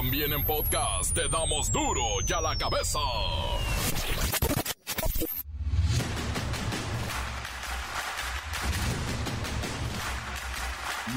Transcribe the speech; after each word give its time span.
También 0.00 0.32
en 0.32 0.42
podcast 0.46 1.14
te 1.14 1.28
damos 1.28 1.70
duro 1.70 2.02
y 2.26 2.32
a 2.32 2.40
la 2.40 2.56
cabeza. 2.56 2.98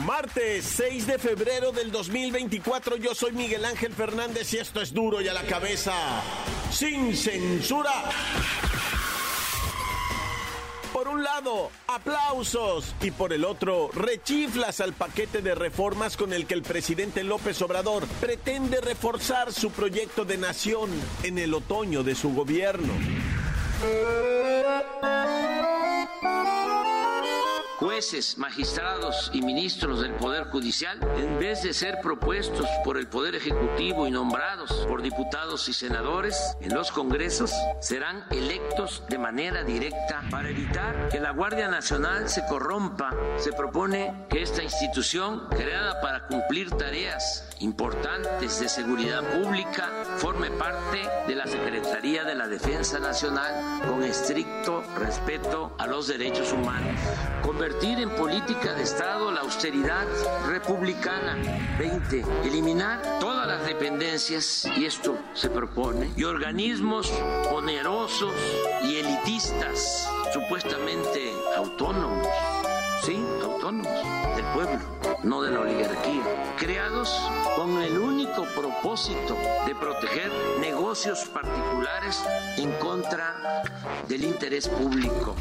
Martes 0.06 0.66
6 0.66 1.08
de 1.08 1.18
febrero 1.18 1.72
del 1.72 1.94
2024, 1.94 2.98
yo 2.98 3.16
soy 3.16 3.32
Miguel 3.32 3.64
Ángel 3.64 3.94
Fernández 3.94 4.54
y 4.54 4.58
esto 4.58 4.82
es 4.82 4.94
duro 4.94 5.22
y 5.22 5.30
a 5.30 5.34
la 5.34 5.44
cabeza, 5.44 5.94
sin 6.70 7.16
censura. 7.16 7.94
Por 11.04 11.16
un 11.16 11.24
lado, 11.26 11.70
aplausos 11.88 12.96
y 13.02 13.12
por 13.12 13.34
el 13.34 13.44
otro, 13.44 13.90
rechiflas 13.94 14.80
al 14.80 14.94
paquete 14.94 15.42
de 15.42 15.54
reformas 15.54 16.16
con 16.16 16.32
el 16.32 16.46
que 16.46 16.54
el 16.54 16.62
presidente 16.62 17.26
López 17.26 17.62
Obrador 17.62 18.08
pretende 18.22 18.80
reforzar 18.80 19.52
su 19.52 19.70
proyecto 19.72 20.24
de 20.24 20.38
nación 20.38 20.90
en 21.24 21.40
el 21.40 21.54
otoño 21.56 22.04
de 22.04 22.16
su 22.16 22.34
gobierno. 22.34 22.94
Jueces, 27.84 28.38
magistrados 28.38 29.30
y 29.34 29.42
ministros 29.42 30.00
del 30.00 30.14
Poder 30.14 30.46
Judicial, 30.46 30.98
en 31.18 31.38
vez 31.38 31.64
de 31.64 31.74
ser 31.74 32.00
propuestos 32.00 32.66
por 32.86 32.98
el 32.98 33.08
Poder 33.08 33.36
Ejecutivo 33.36 34.08
y 34.08 34.12
nombrados 34.12 34.72
por 34.88 35.02
diputados 35.02 35.68
y 35.68 35.74
senadores 35.74 36.56
en 36.62 36.74
los 36.74 36.94
congresos, 36.94 37.52
serán 37.82 38.24
electos 38.32 39.04
de 39.10 39.18
manera 39.18 39.66
directa 39.66 40.24
para 40.32 40.50
evitar 40.50 41.10
que 41.10 41.20
la 41.20 41.32
Guardia 41.32 41.68
Nacional 41.68 42.30
se 42.30 42.46
corrompa. 42.46 43.14
Se 43.36 43.52
propone 43.52 44.28
que 44.30 44.42
esta 44.42 44.64
institución, 44.64 45.50
creada 45.50 46.00
para 46.00 46.26
cumplir 46.28 46.72
tareas 46.72 47.53
importantes 47.64 48.60
de 48.60 48.68
seguridad 48.68 49.24
pública, 49.42 49.90
forme 50.18 50.52
parte 50.52 51.00
de 51.28 51.36
la 51.36 51.48
Secretaría 51.48 52.26
de 52.26 52.36
la 52.36 52.48
Defensa 52.48 53.00
Nacional 53.00 53.82
con 53.88 54.04
estricto 54.04 54.84
respeto 55.00 55.74
a 55.80 55.88
los 55.88 56.08
derechos 56.08 56.52
humanos 56.52 57.00
convertir 57.44 58.00
en 58.00 58.10
política 58.10 58.74
de 58.74 58.84
Estado 58.84 59.32
la 59.32 59.42
austeridad 59.42 60.08
republicana. 60.48 61.38
20. 61.78 62.26
Eliminar 62.46 63.02
todas 63.20 63.48
las 63.48 63.66
dependencias, 63.66 64.66
y 64.78 64.86
esto 64.86 65.18
se 65.34 65.50
propone, 65.50 66.10
y 66.16 66.24
organismos 66.24 67.12
onerosos 67.52 68.34
y 68.84 68.96
elitistas, 68.96 70.10
supuestamente 70.32 71.34
autónomos, 71.56 72.28
sí, 73.04 73.24
autónomos 73.44 74.36
del 74.36 74.46
pueblo, 74.54 74.80
no 75.24 75.42
de 75.42 75.52
la 75.52 75.62
oligarquía, 75.62 76.56
creados 76.58 77.10
con 77.56 77.82
el 77.82 77.98
único 77.98 78.46
propósito 78.56 79.38
de 79.66 79.74
proteger 79.76 80.32
negocios 80.60 81.26
particulares 81.30 82.24
en 82.58 82.72
contra 82.74 83.62
del 84.08 84.24
interés 84.26 84.68
público. 84.68 85.36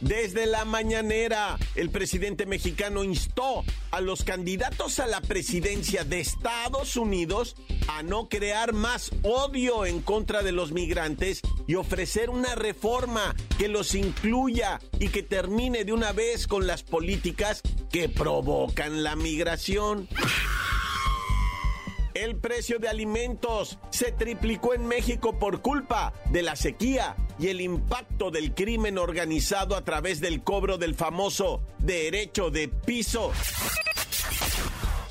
Desde 0.00 0.46
la 0.46 0.64
mañanera, 0.64 1.58
el 1.74 1.90
presidente 1.90 2.46
mexicano 2.46 3.04
instó 3.04 3.64
a 3.90 4.00
los 4.00 4.24
candidatos 4.24 4.98
a 4.98 5.06
la 5.06 5.20
presidencia 5.20 6.04
de 6.04 6.20
Estados 6.20 6.96
Unidos 6.96 7.54
a 7.86 8.02
no 8.02 8.28
crear 8.28 8.72
más 8.72 9.10
odio 9.22 9.84
en 9.84 10.00
contra 10.00 10.42
de 10.42 10.52
los 10.52 10.72
migrantes 10.72 11.42
y 11.66 11.74
ofrecer 11.74 12.30
una 12.30 12.54
reforma 12.54 13.34
que 13.58 13.68
los 13.68 13.94
incluya 13.94 14.80
y 14.98 15.08
que 15.08 15.22
termine 15.22 15.84
de 15.84 15.92
una 15.92 16.12
vez 16.12 16.46
con 16.46 16.66
las 16.66 16.82
políticas 16.82 17.60
que 17.90 18.08
provocan 18.08 19.02
la 19.02 19.16
migración. 19.16 20.08
El 22.20 22.36
precio 22.36 22.78
de 22.78 22.86
alimentos 22.86 23.78
se 23.88 24.12
triplicó 24.12 24.74
en 24.74 24.86
México 24.86 25.38
por 25.38 25.62
culpa 25.62 26.12
de 26.26 26.42
la 26.42 26.54
sequía 26.54 27.16
y 27.38 27.48
el 27.48 27.62
impacto 27.62 28.30
del 28.30 28.52
crimen 28.52 28.98
organizado 28.98 29.74
a 29.74 29.86
través 29.86 30.20
del 30.20 30.42
cobro 30.42 30.76
del 30.76 30.94
famoso 30.94 31.62
derecho 31.78 32.50
de 32.50 32.68
piso. 32.68 33.32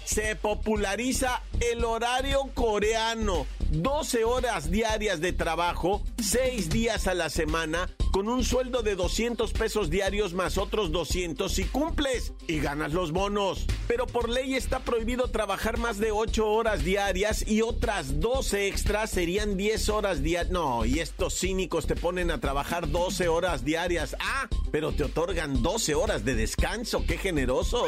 Se 0.09 0.35
populariza 0.35 1.43
el 1.59 1.85
horario 1.85 2.49
coreano 2.55 3.45
12 3.69 4.23
horas 4.23 4.71
diarias 4.71 5.21
de 5.21 5.33
trabajo, 5.33 6.01
6 6.17 6.71
días 6.71 7.05
a 7.05 7.13
la 7.13 7.29
semana, 7.29 7.87
con 8.11 8.27
un 8.27 8.43
sueldo 8.43 8.81
de 8.81 8.95
200 8.95 9.53
pesos 9.53 9.91
diarios 9.91 10.33
más 10.33 10.57
otros 10.57 10.91
200 10.91 11.53
si 11.53 11.65
cumples 11.65 12.33
y 12.47 12.59
ganas 12.59 12.91
los 12.91 13.11
bonos. 13.11 13.67
Pero 13.87 14.07
por 14.07 14.29
ley 14.29 14.55
está 14.55 14.79
prohibido 14.79 15.27
trabajar 15.27 15.77
más 15.77 15.99
de 15.99 16.11
8 16.11 16.43
horas 16.43 16.83
diarias 16.83 17.47
y 17.47 17.61
otras 17.61 18.19
12 18.19 18.67
extras 18.67 19.11
serían 19.11 19.57
10 19.57 19.89
horas 19.89 20.23
diarias. 20.23 20.51
No, 20.51 20.85
y 20.85 21.01
estos 21.01 21.39
cínicos 21.39 21.85
te 21.85 21.95
ponen 21.95 22.31
a 22.31 22.39
trabajar 22.39 22.89
12 22.89 23.27
horas 23.27 23.63
diarias. 23.63 24.15
Ah, 24.19 24.47
pero 24.71 24.91
te 24.91 25.03
otorgan 25.03 25.61
12 25.61 25.93
horas 25.93 26.25
de 26.25 26.33
descanso. 26.33 27.05
¡Qué 27.05 27.19
generoso! 27.19 27.85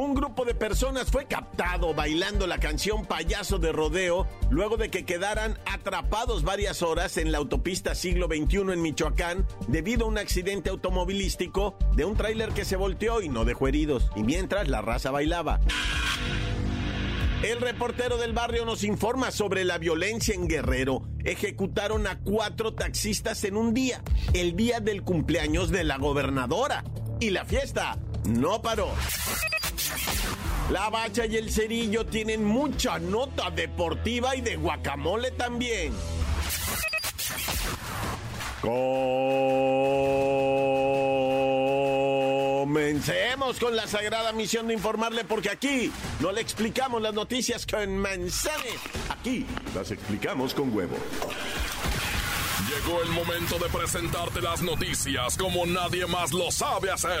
Un 0.00 0.14
grupo 0.14 0.46
de 0.46 0.54
personas 0.54 1.10
fue 1.10 1.26
captado 1.26 1.92
bailando 1.92 2.46
la 2.46 2.56
canción 2.56 3.04
Payaso 3.04 3.58
de 3.58 3.70
Rodeo 3.70 4.26
luego 4.48 4.78
de 4.78 4.88
que 4.88 5.04
quedaran 5.04 5.58
atrapados 5.66 6.42
varias 6.42 6.80
horas 6.80 7.18
en 7.18 7.30
la 7.30 7.36
autopista 7.36 7.94
siglo 7.94 8.26
XXI 8.26 8.72
en 8.72 8.80
Michoacán 8.80 9.46
debido 9.68 10.06
a 10.06 10.08
un 10.08 10.16
accidente 10.16 10.70
automovilístico 10.70 11.76
de 11.92 12.06
un 12.06 12.16
tráiler 12.16 12.48
que 12.52 12.64
se 12.64 12.76
volteó 12.76 13.20
y 13.20 13.28
no 13.28 13.44
dejó 13.44 13.68
heridos, 13.68 14.10
y 14.16 14.22
mientras 14.22 14.68
la 14.68 14.80
raza 14.80 15.10
bailaba. 15.10 15.60
El 17.42 17.60
reportero 17.60 18.16
del 18.16 18.32
barrio 18.32 18.64
nos 18.64 18.84
informa 18.84 19.30
sobre 19.30 19.64
la 19.64 19.76
violencia 19.76 20.34
en 20.34 20.48
Guerrero. 20.48 21.02
Ejecutaron 21.24 22.06
a 22.06 22.20
cuatro 22.20 22.72
taxistas 22.72 23.44
en 23.44 23.56
un 23.56 23.74
día, 23.74 24.02
el 24.32 24.56
día 24.56 24.80
del 24.80 25.02
cumpleaños 25.02 25.70
de 25.70 25.84
la 25.84 25.98
gobernadora. 25.98 26.84
Y 27.18 27.30
la 27.30 27.44
fiesta 27.44 27.98
no 28.24 28.62
paró. 28.62 28.88
La 30.70 30.88
bacha 30.88 31.26
y 31.26 31.36
el 31.36 31.50
cerillo 31.50 32.06
tienen 32.06 32.44
mucha 32.44 33.00
nota 33.00 33.50
deportiva 33.50 34.36
y 34.36 34.40
de 34.40 34.54
guacamole 34.54 35.32
también. 35.32 35.92
Comencemos 42.60 43.58
con 43.58 43.74
la 43.74 43.88
sagrada 43.88 44.32
misión 44.32 44.68
de 44.68 44.74
informarle 44.74 45.24
porque 45.24 45.50
aquí 45.50 45.90
no 46.20 46.30
le 46.30 46.40
explicamos 46.40 47.02
las 47.02 47.14
noticias 47.14 47.66
con 47.66 47.96
manzanes, 47.98 48.76
aquí 49.08 49.44
las 49.74 49.90
explicamos 49.90 50.54
con 50.54 50.72
huevo. 50.72 50.96
Llegó 52.68 53.02
el 53.02 53.08
momento 53.08 53.58
de 53.58 53.68
presentarte 53.70 54.40
las 54.40 54.62
noticias 54.62 55.36
como 55.36 55.66
nadie 55.66 56.06
más 56.06 56.32
lo 56.32 56.52
sabe 56.52 56.92
hacer. 56.92 57.20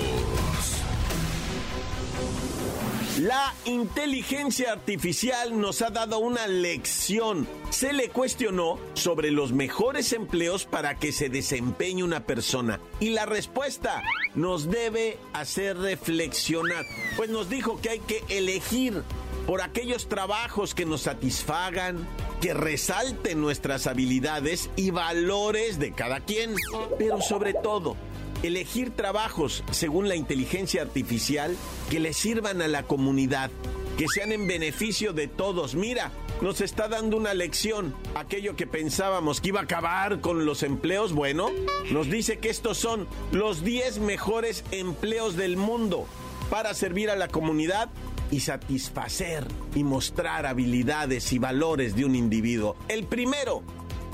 La 3.19 3.53
inteligencia 3.65 4.71
artificial 4.71 5.59
nos 5.59 5.81
ha 5.81 5.89
dado 5.89 6.19
una 6.19 6.47
lección. 6.47 7.45
Se 7.69 7.91
le 7.91 8.07
cuestionó 8.07 8.79
sobre 8.93 9.31
los 9.31 9.51
mejores 9.51 10.13
empleos 10.13 10.65
para 10.65 10.97
que 10.97 11.11
se 11.11 11.27
desempeñe 11.27 12.05
una 12.05 12.25
persona. 12.25 12.79
Y 13.01 13.09
la 13.09 13.25
respuesta 13.25 14.01
nos 14.33 14.71
debe 14.71 15.17
hacer 15.33 15.77
reflexionar. 15.77 16.85
Pues 17.17 17.29
nos 17.29 17.49
dijo 17.49 17.81
que 17.81 17.89
hay 17.89 17.99
que 17.99 18.23
elegir 18.29 19.03
por 19.45 19.61
aquellos 19.61 20.07
trabajos 20.07 20.73
que 20.73 20.85
nos 20.85 21.01
satisfagan, 21.01 22.07
que 22.39 22.53
resalten 22.53 23.41
nuestras 23.41 23.87
habilidades 23.87 24.69
y 24.77 24.91
valores 24.91 25.79
de 25.79 25.91
cada 25.91 26.21
quien. 26.21 26.55
Pero 26.97 27.21
sobre 27.21 27.53
todo, 27.53 27.97
elegir 28.43 28.91
trabajos 28.91 29.63
según 29.71 30.07
la 30.09 30.15
inteligencia 30.15 30.81
artificial 30.81 31.55
que 31.89 31.99
le 31.99 32.13
sirvan 32.13 32.61
a 32.61 32.67
la 32.67 32.83
comunidad, 32.83 33.51
que 33.97 34.07
sean 34.07 34.31
en 34.31 34.47
beneficio 34.47 35.13
de 35.13 35.27
todos. 35.27 35.75
Mira, 35.75 36.11
nos 36.41 36.61
está 36.61 36.87
dando 36.87 37.17
una 37.17 37.33
lección. 37.33 37.95
Aquello 38.15 38.55
que 38.55 38.67
pensábamos 38.67 39.41
que 39.41 39.49
iba 39.49 39.59
a 39.59 39.63
acabar 39.63 40.21
con 40.21 40.45
los 40.45 40.63
empleos, 40.63 41.13
bueno, 41.13 41.49
nos 41.91 42.09
dice 42.09 42.39
que 42.39 42.49
estos 42.49 42.77
son 42.77 43.07
los 43.31 43.63
10 43.63 43.99
mejores 43.99 44.63
empleos 44.71 45.35
del 45.35 45.57
mundo 45.57 46.07
para 46.49 46.73
servir 46.73 47.09
a 47.09 47.15
la 47.15 47.27
comunidad 47.27 47.89
y 48.31 48.39
satisfacer 48.39 49.45
y 49.75 49.83
mostrar 49.83 50.45
habilidades 50.45 51.31
y 51.33 51.39
valores 51.39 51.95
de 51.95 52.05
un 52.05 52.15
individuo. 52.15 52.75
El 52.87 53.05
primero, 53.05 53.63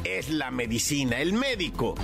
es 0.03 0.29
la 0.29 0.51
medicina, 0.51 1.19
el 1.19 1.33
médico. 1.33 1.95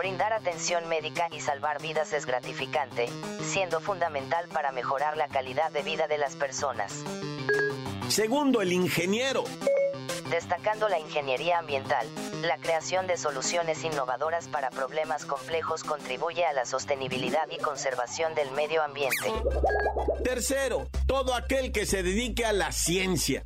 Brindar 0.00 0.32
atención 0.32 0.88
médica 0.88 1.28
y 1.30 1.40
salvar 1.40 1.82
vidas 1.82 2.14
es 2.14 2.24
gratificante, 2.24 3.10
siendo 3.42 3.82
fundamental 3.82 4.48
para 4.48 4.72
mejorar 4.72 5.18
la 5.18 5.28
calidad 5.28 5.70
de 5.72 5.82
vida 5.82 6.08
de 6.08 6.16
las 6.16 6.36
personas. 6.36 7.04
Segundo, 8.08 8.62
el 8.62 8.72
ingeniero. 8.72 9.44
Destacando 10.30 10.88
la 10.88 11.00
ingeniería 11.00 11.58
ambiental, 11.58 12.06
la 12.42 12.56
creación 12.58 13.08
de 13.08 13.16
soluciones 13.16 13.82
innovadoras 13.82 14.46
para 14.46 14.70
problemas 14.70 15.24
complejos 15.24 15.82
contribuye 15.82 16.44
a 16.44 16.52
la 16.52 16.64
sostenibilidad 16.64 17.48
y 17.50 17.58
conservación 17.58 18.36
del 18.36 18.52
medio 18.52 18.82
ambiente. 18.84 19.32
Tercero, 20.22 20.88
todo 21.08 21.34
aquel 21.34 21.72
que 21.72 21.84
se 21.84 22.04
dedique 22.04 22.44
a 22.46 22.52
la 22.52 22.70
ciencia. 22.70 23.42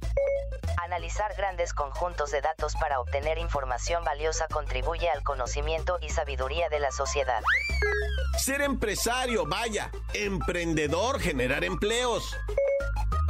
Analizar 0.83 1.35
grandes 1.37 1.73
conjuntos 1.73 2.31
de 2.31 2.43
datos 2.43 2.75
para 2.75 3.01
obtener 3.01 3.39
información 3.39 4.05
valiosa 4.05 4.47
contribuye 4.49 5.09
al 5.09 5.23
conocimiento 5.23 5.99
y 6.03 6.11
sabiduría 6.11 6.69
de 6.69 6.81
la 6.81 6.91
sociedad. 6.91 7.41
Ser 8.37 8.61
empresario, 8.61 9.47
vaya, 9.47 9.91
emprendedor, 10.13 11.19
generar 11.19 11.65
empleos. 11.65 12.37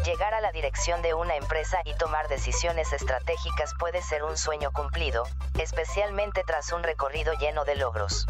Llegar 0.05 0.35
a 0.35 0.43
la 0.43 0.53
dirección 0.53 1.01
de 1.01 1.15
una 1.15 1.35
empresa 1.35 1.79
y 1.87 1.95
tomar 1.95 2.29
decisiones 2.29 2.93
estratégicas 2.93 3.73
puede 3.79 4.03
ser 4.03 4.23
un 4.23 4.37
sueño 4.37 4.71
cumplido, 4.71 5.25
especialmente 5.59 6.43
tras 6.47 6.73
un 6.73 6.83
recorrido 6.83 7.33
lleno 7.41 7.65
de 7.65 7.77
logros. 7.77 8.27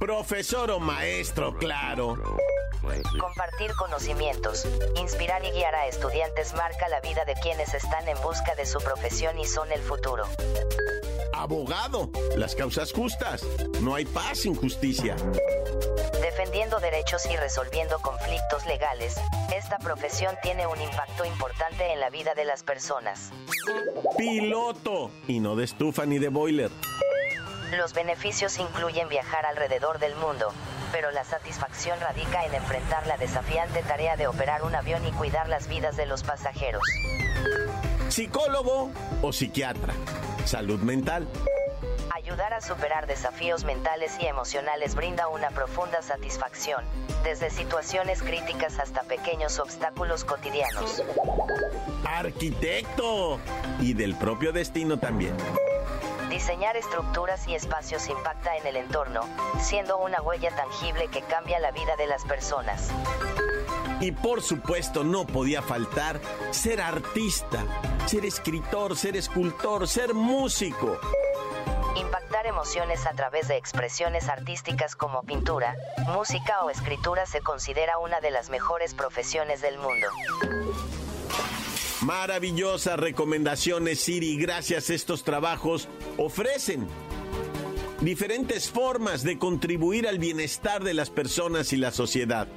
Profesor 0.00 0.72
o 0.72 0.80
maestro, 0.80 1.56
claro. 1.56 2.16
Compartir 3.20 3.72
conocimientos, 3.76 4.66
inspirar 4.96 5.44
y 5.44 5.50
guiar 5.50 5.74
a 5.74 5.86
estudiantes 5.86 6.52
marca 6.54 6.88
la 6.88 7.00
vida 7.00 7.24
de 7.24 7.34
quienes 7.34 7.74
están 7.74 8.08
en 8.08 8.20
busca 8.22 8.54
de 8.56 8.66
su 8.66 8.78
profesión 8.80 9.38
y 9.38 9.44
son 9.44 9.70
el 9.70 9.80
futuro. 9.80 10.24
Abogado, 11.32 12.10
las 12.36 12.54
causas 12.54 12.92
justas. 12.92 13.44
No 13.80 13.94
hay 13.94 14.04
paz 14.04 14.40
sin 14.40 14.54
justicia. 14.54 15.16
Defendiendo 16.20 16.78
derechos 16.80 17.24
y 17.26 17.36
resolviendo 17.36 17.98
conflictos 18.00 18.66
legales, 18.66 19.16
esta 19.54 19.78
profesión 19.78 20.34
tiene 20.42 20.66
un 20.66 20.80
impacto 20.80 21.24
importante 21.24 21.92
en 21.92 22.00
la 22.00 22.10
vida 22.10 22.34
de 22.34 22.44
las 22.44 22.62
personas. 22.62 23.30
Piloto, 24.16 25.10
y 25.26 25.40
no 25.40 25.56
de 25.56 25.64
estufa 25.64 26.04
ni 26.04 26.18
de 26.18 26.28
boiler. 26.28 26.70
Los 27.72 27.94
beneficios 27.94 28.58
incluyen 28.58 29.08
viajar 29.08 29.46
alrededor 29.46 29.98
del 29.98 30.14
mundo, 30.16 30.52
pero 30.92 31.10
la 31.10 31.24
satisfacción 31.24 31.98
radica 32.00 32.44
en 32.44 32.54
enfrentar 32.54 33.06
la 33.06 33.16
desafiante 33.16 33.82
tarea 33.82 34.14
de 34.16 34.26
operar 34.26 34.62
un 34.62 34.74
avión 34.74 35.06
y 35.06 35.10
cuidar 35.12 35.48
las 35.48 35.68
vidas 35.68 35.96
de 35.96 36.04
los 36.04 36.22
pasajeros. 36.22 36.82
Psicólogo 38.10 38.90
o 39.22 39.32
psiquiatra. 39.32 39.94
Salud 40.44 40.80
mental. 40.80 41.26
Ayudar 42.14 42.52
a 42.52 42.60
superar 42.60 43.06
desafíos 43.06 43.64
mentales 43.64 44.18
y 44.20 44.26
emocionales 44.26 44.94
brinda 44.94 45.28
una 45.28 45.48
profunda 45.48 46.02
satisfacción, 46.02 46.84
desde 47.24 47.48
situaciones 47.48 48.22
críticas 48.22 48.78
hasta 48.78 49.02
pequeños 49.04 49.58
obstáculos 49.58 50.24
cotidianos. 50.24 51.02
Arquitecto. 52.04 53.40
Y 53.80 53.94
del 53.94 54.14
propio 54.14 54.52
destino 54.52 54.98
también. 54.98 55.34
Diseñar 56.42 56.76
estructuras 56.76 57.46
y 57.46 57.54
espacios 57.54 58.08
impacta 58.08 58.56
en 58.56 58.66
el 58.66 58.74
entorno, 58.74 59.20
siendo 59.60 59.98
una 59.98 60.20
huella 60.20 60.50
tangible 60.56 61.06
que 61.06 61.22
cambia 61.22 61.60
la 61.60 61.70
vida 61.70 61.94
de 61.94 62.08
las 62.08 62.24
personas. 62.24 62.90
Y 64.00 64.10
por 64.10 64.42
supuesto 64.42 65.04
no 65.04 65.24
podía 65.24 65.62
faltar 65.62 66.20
ser 66.50 66.80
artista, 66.80 67.64
ser 68.06 68.24
escritor, 68.24 68.96
ser 68.96 69.16
escultor, 69.16 69.86
ser 69.86 70.14
músico. 70.14 70.98
Impactar 71.94 72.46
emociones 72.46 73.06
a 73.06 73.12
través 73.12 73.46
de 73.46 73.56
expresiones 73.56 74.28
artísticas 74.28 74.96
como 74.96 75.22
pintura, 75.22 75.76
música 76.08 76.64
o 76.64 76.70
escritura 76.70 77.24
se 77.24 77.40
considera 77.40 77.98
una 77.98 78.20
de 78.20 78.32
las 78.32 78.50
mejores 78.50 78.94
profesiones 78.94 79.60
del 79.62 79.78
mundo. 79.78 80.08
Maravillosas 82.02 82.98
recomendaciones, 82.98 84.00
Siri. 84.00 84.36
Gracias 84.36 84.90
a 84.90 84.94
estos 84.94 85.22
trabajos 85.22 85.88
ofrecen 86.16 86.88
diferentes 88.00 88.70
formas 88.70 89.22
de 89.22 89.38
contribuir 89.38 90.08
al 90.08 90.18
bienestar 90.18 90.82
de 90.82 90.94
las 90.94 91.10
personas 91.10 91.72
y 91.72 91.76
la 91.76 91.92
sociedad. 91.92 92.48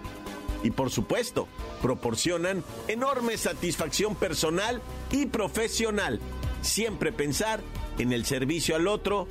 Y 0.63 0.71
por 0.71 0.89
supuesto, 0.89 1.47
proporcionan 1.83 2.63
enorme 2.87 3.37
satisfacción 3.37 4.15
personal 4.15 4.81
y 5.11 5.27
profesional. 5.27 6.19
Siempre 6.63 7.11
pensar 7.11 7.61
en 7.99 8.13
el 8.13 8.25
servicio 8.25 8.75
al 8.75 8.87
otro 8.87 9.27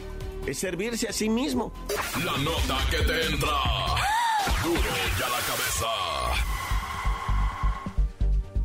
es 0.46 0.58
servirse 0.58 1.08
a 1.08 1.12
sí 1.12 1.28
mismo. 1.28 1.72
La 2.24 2.38
nota 2.38 2.78
que 2.88 2.98
te 2.98 3.26
entra. 3.26 3.48
Duro 4.62 4.80
ya 5.18 5.28
la 5.28 5.40
cabeza. 5.40 6.23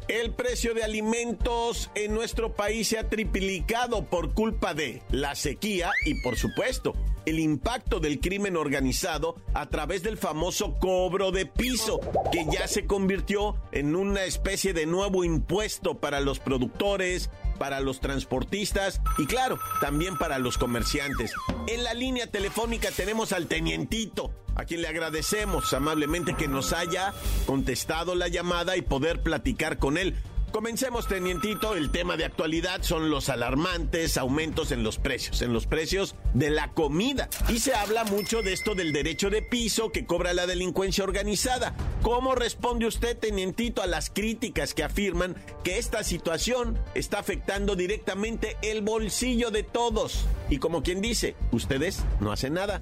El 0.09 0.33
precio 0.33 0.73
de 0.73 0.83
alimentos 0.83 1.91
en 1.94 2.15
nuestro 2.15 2.51
país 2.51 2.88
se 2.88 2.97
ha 2.97 3.07
triplicado 3.07 4.06
por 4.06 4.33
culpa 4.33 4.73
de 4.73 5.03
la 5.11 5.35
sequía 5.35 5.91
y 6.03 6.15
por 6.23 6.35
supuesto 6.35 6.95
el 7.27 7.38
impacto 7.38 8.00
del 8.00 8.19
crimen 8.19 8.57
organizado 8.57 9.35
a 9.53 9.69
través 9.69 10.01
del 10.01 10.17
famoso 10.17 10.79
cobro 10.79 11.31
de 11.31 11.45
piso, 11.45 12.00
que 12.31 12.44
ya 12.51 12.67
se 12.67 12.88
convirtió 12.88 13.56
en 13.71 13.95
una 13.95 14.23
especie 14.23 14.73
de 14.73 14.88
nuevo 14.88 15.23
impuesto 15.23 16.00
para 16.00 16.21
los 16.21 16.39
productores, 16.39 17.29
para 17.59 17.79
los 17.81 18.00
transportistas 18.00 19.01
y 19.19 19.27
claro, 19.27 19.59
también 19.81 20.17
para 20.17 20.39
los 20.39 20.57
comerciantes. 20.57 21.33
En 21.67 21.83
la 21.83 21.94
línea 21.94 22.25
telefónica 22.25 22.89
tenemos 22.89 23.33
al 23.33 23.47
tenientito, 23.47 24.31
a 24.56 24.65
quien 24.65 24.81
le 24.81 24.88
agradecemos 24.88 25.71
amablemente 25.73 26.35
que 26.35 26.47
nos 26.47 26.73
haya 26.73 27.13
contestado 27.45 28.15
la 28.15 28.27
llamada 28.27 28.77
y 28.77 28.81
poder 28.81 29.21
platicar 29.21 29.77
con 29.77 29.97
él. 29.97 30.15
Comencemos, 30.51 31.07
tenientito. 31.07 31.75
El 31.75 31.91
tema 31.91 32.17
de 32.17 32.25
actualidad 32.25 32.81
son 32.81 33.09
los 33.09 33.29
alarmantes 33.29 34.17
aumentos 34.17 34.71
en 34.71 34.83
los 34.83 34.97
precios, 34.97 35.41
en 35.41 35.53
los 35.53 35.67
precios 35.67 36.15
de 36.33 36.49
la 36.49 36.71
comida. 36.71 37.29
Y 37.49 37.59
se 37.59 37.75
habla 37.75 38.03
mucho 38.03 38.41
de 38.41 38.53
esto 38.53 38.73
del 38.73 38.91
derecho 38.91 39.29
de 39.29 39.41
piso 39.41 39.91
que 39.91 40.05
cobra 40.05 40.33
la 40.33 40.47
delincuencia 40.47 41.03
organizada. 41.03 41.75
¿Cómo 42.01 42.35
responde 42.35 42.87
usted, 42.87 43.17
tenientito, 43.17 43.81
a 43.81 43.87
las 43.87 44.09
críticas 44.09 44.73
que 44.73 44.83
afirman 44.83 45.35
que 45.63 45.77
esta 45.77 46.03
situación 46.03 46.81
está 46.95 47.19
afectando 47.19 47.75
directamente 47.75 48.57
el 48.61 48.81
bolsillo 48.81 49.51
de 49.51 49.63
todos? 49.63 50.25
Y 50.49 50.57
como 50.57 50.83
quien 50.83 51.01
dice, 51.01 51.35
ustedes 51.51 52.03
no 52.19 52.31
hacen 52.31 52.53
nada. 52.53 52.81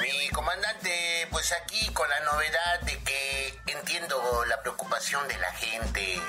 Mi 0.00 0.28
comandante, 0.30 0.90
pues 1.30 1.52
aquí 1.52 1.86
con 1.92 2.08
la 2.08 2.20
novedad 2.32 2.80
de 2.86 2.98
que 2.98 3.72
entiendo 3.72 4.16
la 4.48 4.60
preocupación 4.62 5.28
de 5.28 5.38
la 5.38 5.52
gente 5.52 6.20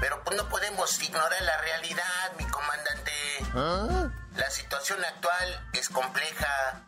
pero 0.00 0.22
pues 0.24 0.36
no 0.36 0.48
podemos 0.48 1.00
ignorar 1.02 1.42
la 1.42 1.58
realidad, 1.58 2.32
mi 2.38 2.44
comandante. 2.46 3.12
¿Ah? 3.54 4.08
La 4.36 4.50
situación 4.50 5.04
actual 5.04 5.68
es 5.72 5.88
compleja 5.88 6.82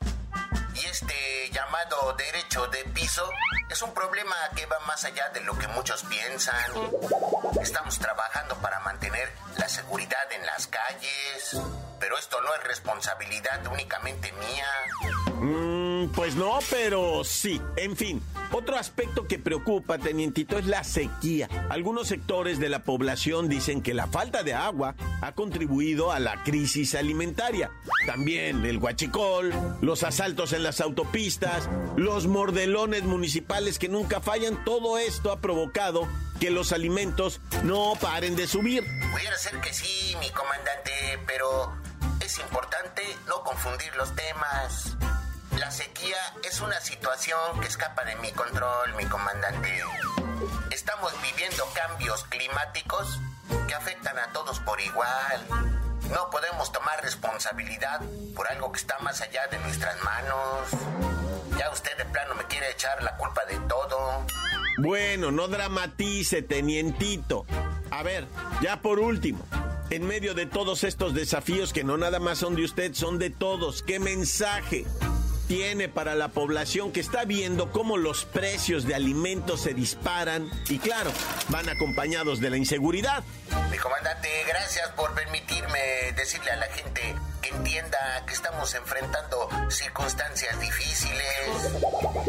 y 0.75 0.87
este 0.87 1.51
llamado 1.51 2.15
derecho 2.15 2.67
de 2.69 2.85
piso 2.87 3.29
es 3.69 3.83
un 3.83 3.93
problema 3.93 4.35
que 4.57 4.67
va 4.67 4.79
más 4.81 5.05
allá 5.05 5.29
de 5.31 5.41
lo 5.41 5.57
que 5.59 5.69
muchos 5.69 6.03
piensan. 6.05 6.73
Estamos 7.61 7.99
trabajando 7.99 8.57
para 8.57 8.81
mantener 8.81 9.31
la 9.59 9.69
seguridad 9.69 10.33
en 10.33 10.47
las 10.47 10.67
calles, 10.67 11.57
pero 12.01 12.19
esto 12.19 12.41
no 12.41 12.55
es 12.55 12.65
responsabilidad 12.65 13.67
únicamente 13.67 14.33
mía. 14.33 14.67
Mm, 15.35 15.72
pues 16.09 16.37
no, 16.37 16.59
pero 16.71 17.25
sí. 17.25 17.61
En 17.77 17.97
fin, 17.97 18.23
otro 18.53 18.77
aspecto 18.77 19.27
que 19.27 19.39
preocupa, 19.39 19.99
tenientito, 19.99 20.59
es 20.59 20.67
la 20.67 20.85
sequía. 20.85 21.49
Algunos 21.71 22.09
sectores 22.09 22.59
de 22.59 22.69
la 22.69 22.83
población 22.83 23.49
dicen 23.49 23.83
que 23.83 23.95
la 23.95 24.07
falta 24.07 24.43
de 24.43 24.55
agua 24.55 24.95
ha 25.21 25.33
contribuido 25.33 26.13
a 26.13 26.21
la 26.21 26.43
crisis 26.45 26.95
alimentaria. 26.95 27.71
También 28.07 28.65
el 28.65 28.79
guachicol, 28.79 29.53
los 29.81 30.03
asaltos 30.03 30.53
en 30.53 30.63
las 30.63 30.81
autopistas, 30.81 31.69
los 31.97 32.27
mordelones 32.27 33.05
municipales 33.05 33.79
que 33.79 33.89
nunca 33.89 34.21
fallan, 34.21 34.65
todo 34.65 34.99
esto 34.99 35.33
ha 35.33 35.41
provocado 35.41 36.09
que 36.41 36.51
los 36.51 36.73
alimentos 36.73 37.41
no 37.63 37.95
paren 38.01 38.37
de 38.37 38.47
subir. 38.47 38.85
Pudiera 39.13 39.39
ser 39.39 39.61
que 39.61 39.73
sí, 39.73 40.15
mi 40.21 40.31
comandante, 40.31 40.93
pero 41.27 41.73
es 42.21 42.39
importante 42.39 43.03
no 43.29 43.43
confundir 43.43 43.95
los 43.97 44.15
temas. 44.15 44.97
La 45.63 45.71
sequía 45.71 46.17
es 46.43 46.61
una 46.61 46.81
situación 46.81 47.61
que 47.61 47.69
escapa 47.69 48.03
de 48.03 48.17
mi 48.17 48.33
control, 48.33 48.97
mi 48.97 49.05
comandante. 49.05 49.81
Estamos 50.73 51.13
viviendo 51.23 51.65
cambios 51.73 52.25
climáticos 52.25 53.21
que 53.69 53.73
afectan 53.73 54.19
a 54.19 54.33
todos 54.33 54.59
por 54.59 54.81
igual. 54.81 55.47
No 56.11 56.31
podemos 56.31 56.73
tomar 56.73 57.01
responsabilidad 57.05 58.01
por 58.35 58.49
algo 58.49 58.73
que 58.73 58.81
está 58.81 58.99
más 58.99 59.21
allá 59.21 59.47
de 59.53 59.61
nuestras 59.61 60.03
manos. 60.03 60.69
Ya 61.57 61.71
usted 61.71 61.97
de 61.97 62.07
plano 62.07 62.35
me 62.35 62.45
quiere 62.47 62.69
echar 62.73 63.01
la 63.05 63.17
culpa 63.17 63.45
de 63.45 63.57
todo. 63.69 64.27
Bueno, 64.79 65.31
no 65.31 65.47
dramatice, 65.47 66.43
tenientito. 66.43 67.47
A 67.93 68.03
ver, 68.03 68.27
ya 68.63 68.81
por 68.81 68.99
último, 68.99 69.47
en 69.91 70.09
medio 70.09 70.35
de 70.35 70.47
todos 70.47 70.83
estos 70.83 71.15
desafíos 71.15 71.73
que 71.73 71.85
no 71.85 71.97
nada 71.97 72.19
más 72.19 72.39
son 72.39 72.57
de 72.57 72.65
usted, 72.65 72.95
son 72.95 73.21
de 73.21 73.31
todos. 73.31 73.85
¿Qué 73.85 74.01
mensaje 74.01 74.87
tiene 75.53 75.87
para 75.87 76.15
la 76.15 76.29
población 76.29 76.93
que 76.93 77.01
está 77.01 77.27
viendo 77.27 77.73
cómo 77.73 77.99
los 77.99 78.25
precios 78.25 78.87
de 78.87 78.95
alimentos 78.95 79.61
se 79.61 79.75
disparan 79.75 80.51
y 80.71 80.79
claro, 80.79 81.13
van 81.51 81.69
acompañados 81.69 82.41
de 82.41 82.49
la 82.49 82.57
inseguridad? 82.57 83.23
Mi 83.71 83.77
comandante, 83.77 84.31
gracias 84.49 84.89
por 84.93 85.13
permitirme 85.13 86.13
decirle 86.17 86.53
a 86.53 86.57
la 86.57 86.69
gente 86.69 87.15
que 87.43 87.51
entienda 87.51 88.25
que 88.27 88.33
estamos 88.33 88.75
enfrentando 88.75 89.51
circunstancias 89.69 90.59
difíciles, 90.59 91.21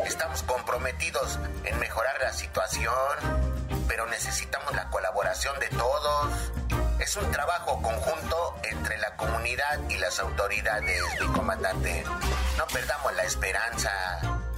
estamos 0.05 0.43
comprometidos 0.43 1.39
en 1.63 1.79
mejorar 1.79 2.19
la 2.19 2.33
situación, 2.33 2.93
pero 3.87 4.05
necesitamos 4.07 4.75
la 4.75 4.89
colaboración 4.89 5.57
de 5.61 5.69
todos 5.69 6.33
es 6.99 7.17
un 7.17 7.29
trabajo 7.31 7.81
conjunto 7.81 8.55
entre 8.63 8.97
la 8.97 9.15
y 9.89 9.97
las 9.97 10.19
autoridades, 10.19 11.01
mi 11.21 11.27
comandante. 11.27 12.03
No 12.57 12.65
perdamos 12.73 13.13
la 13.15 13.23
esperanza. 13.23 13.91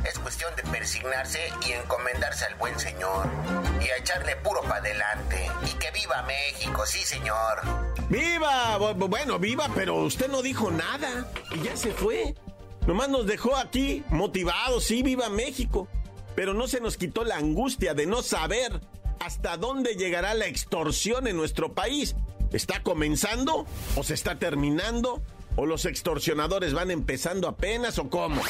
Es 0.05 0.17
cuestión 0.19 0.55
de 0.55 0.63
persignarse 0.63 1.51
y 1.67 1.73
encomendarse 1.73 2.45
al 2.45 2.55
buen 2.55 2.79
señor. 2.79 3.27
Y 3.81 3.89
a 3.89 3.97
echarle 3.97 4.37
puro 4.37 4.61
para 4.61 4.77
adelante. 4.77 5.51
Y 5.65 5.73
que 5.73 5.91
viva 5.91 6.21
México, 6.23 6.85
sí 6.85 6.99
señor. 6.99 7.61
¡Viva! 8.09 8.77
Bueno, 8.93 9.37
viva, 9.37 9.67
pero 9.75 9.95
usted 9.95 10.29
no 10.29 10.41
dijo 10.41 10.71
nada. 10.71 11.27
Y 11.51 11.63
ya 11.63 11.75
se 11.75 11.91
fue. 11.91 12.33
Nomás 12.87 13.09
nos 13.09 13.25
dejó 13.25 13.57
aquí 13.57 14.03
motivados, 14.07 14.85
sí, 14.85 15.03
viva 15.03 15.27
México. 15.29 15.89
Pero 16.35 16.53
no 16.53 16.67
se 16.67 16.79
nos 16.79 16.95
quitó 16.95 17.25
la 17.25 17.35
angustia 17.35 17.93
de 17.93 18.05
no 18.05 18.21
saber 18.21 18.79
hasta 19.19 19.57
dónde 19.57 19.95
llegará 19.95 20.33
la 20.35 20.45
extorsión 20.45 21.27
en 21.27 21.35
nuestro 21.35 21.73
país. 21.73 22.15
¿Está 22.55 22.81
comenzando 22.81 23.65
o 23.97 24.03
se 24.03 24.13
está 24.13 24.39
terminando? 24.39 25.21
¿O 25.57 25.65
los 25.65 25.83
extorsionadores 25.83 26.73
van 26.73 26.89
empezando 26.89 27.49
apenas 27.49 27.99
o 27.99 28.09
cómo? 28.09 28.41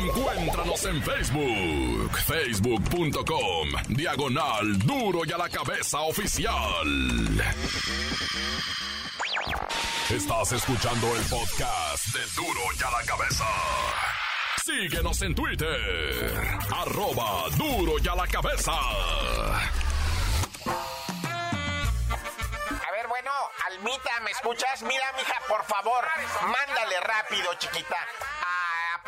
Encuéntranos 0.00 0.84
en 0.84 1.00
Facebook, 1.00 2.10
facebook.com, 2.26 3.68
diagonal 3.90 4.78
duro 4.80 5.20
y 5.24 5.30
a 5.30 5.38
la 5.38 5.48
cabeza 5.48 6.00
oficial. 6.00 6.88
Estás 10.10 10.52
escuchando 10.52 11.06
el 11.14 11.22
podcast 11.22 12.06
de 12.14 12.20
duro 12.34 12.60
y 12.76 12.82
a 12.82 12.90
la 12.90 13.06
cabeza. 13.06 13.46
Síguenos 14.64 15.22
en 15.22 15.36
Twitter, 15.36 16.58
arroba 16.68 17.48
duro 17.56 17.94
y 18.02 18.08
a 18.08 18.16
la 18.16 18.26
cabeza. 18.26 18.72
Almita, 23.66 24.20
¿me 24.20 24.30
escuchas? 24.30 24.82
Mira, 24.82 25.12
mija, 25.16 25.34
por 25.48 25.64
favor, 25.64 26.04
mándale 26.46 27.00
rápido, 27.00 27.54
chiquita. 27.54 27.96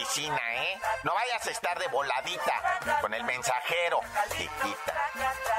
¿eh? 0.00 0.80
No 1.04 1.14
vayas 1.14 1.46
a 1.46 1.50
estar 1.50 1.78
de 1.78 1.86
voladita 1.88 2.80
con 3.00 3.12
el 3.12 3.24
mensajero, 3.24 4.00
chiquita. 4.30 4.94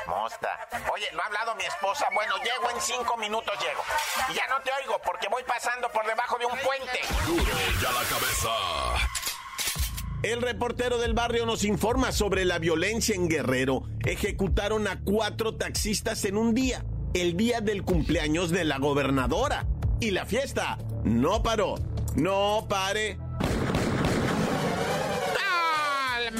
Mosta. 0.07 0.67
Oye, 0.91 1.07
¿no 1.13 1.21
ha 1.21 1.25
hablado 1.25 1.55
mi 1.55 1.63
esposa? 1.63 2.07
Bueno, 2.13 2.35
llego 2.37 2.69
en 2.71 2.81
cinco 2.81 3.17
minutos, 3.17 3.53
llego. 3.59 3.83
Y 4.29 4.33
ya 4.33 4.47
no 4.47 4.59
te 4.61 4.71
oigo 4.81 4.99
porque 5.05 5.27
voy 5.27 5.43
pasando 5.43 5.89
por 5.89 6.05
debajo 6.05 6.37
de 6.37 6.45
un 6.45 6.57
puente. 6.59 6.99
Duro 7.25 7.43
y 7.43 7.85
a 7.85 7.91
la 7.91 8.03
Cabeza. 8.09 8.49
El 10.23 10.41
reportero 10.41 10.97
del 10.97 11.13
barrio 11.13 11.45
nos 11.45 11.63
informa 11.63 12.11
sobre 12.11 12.45
la 12.45 12.57
violencia 12.57 13.13
en 13.13 13.27
Guerrero. 13.27 13.83
Ejecutaron 14.05 14.87
a 14.87 15.01
cuatro 15.03 15.55
taxistas 15.55 16.23
en 16.25 16.37
un 16.37 16.53
día, 16.53 16.85
el 17.13 17.35
día 17.35 17.59
del 17.59 17.83
cumpleaños 17.83 18.49
de 18.49 18.63
la 18.63 18.77
gobernadora. 18.79 19.67
Y 19.99 20.11
la 20.11 20.25
fiesta 20.25 20.77
no 21.03 21.43
paró. 21.43 21.75
No 22.15 22.65
pare. 22.69 23.17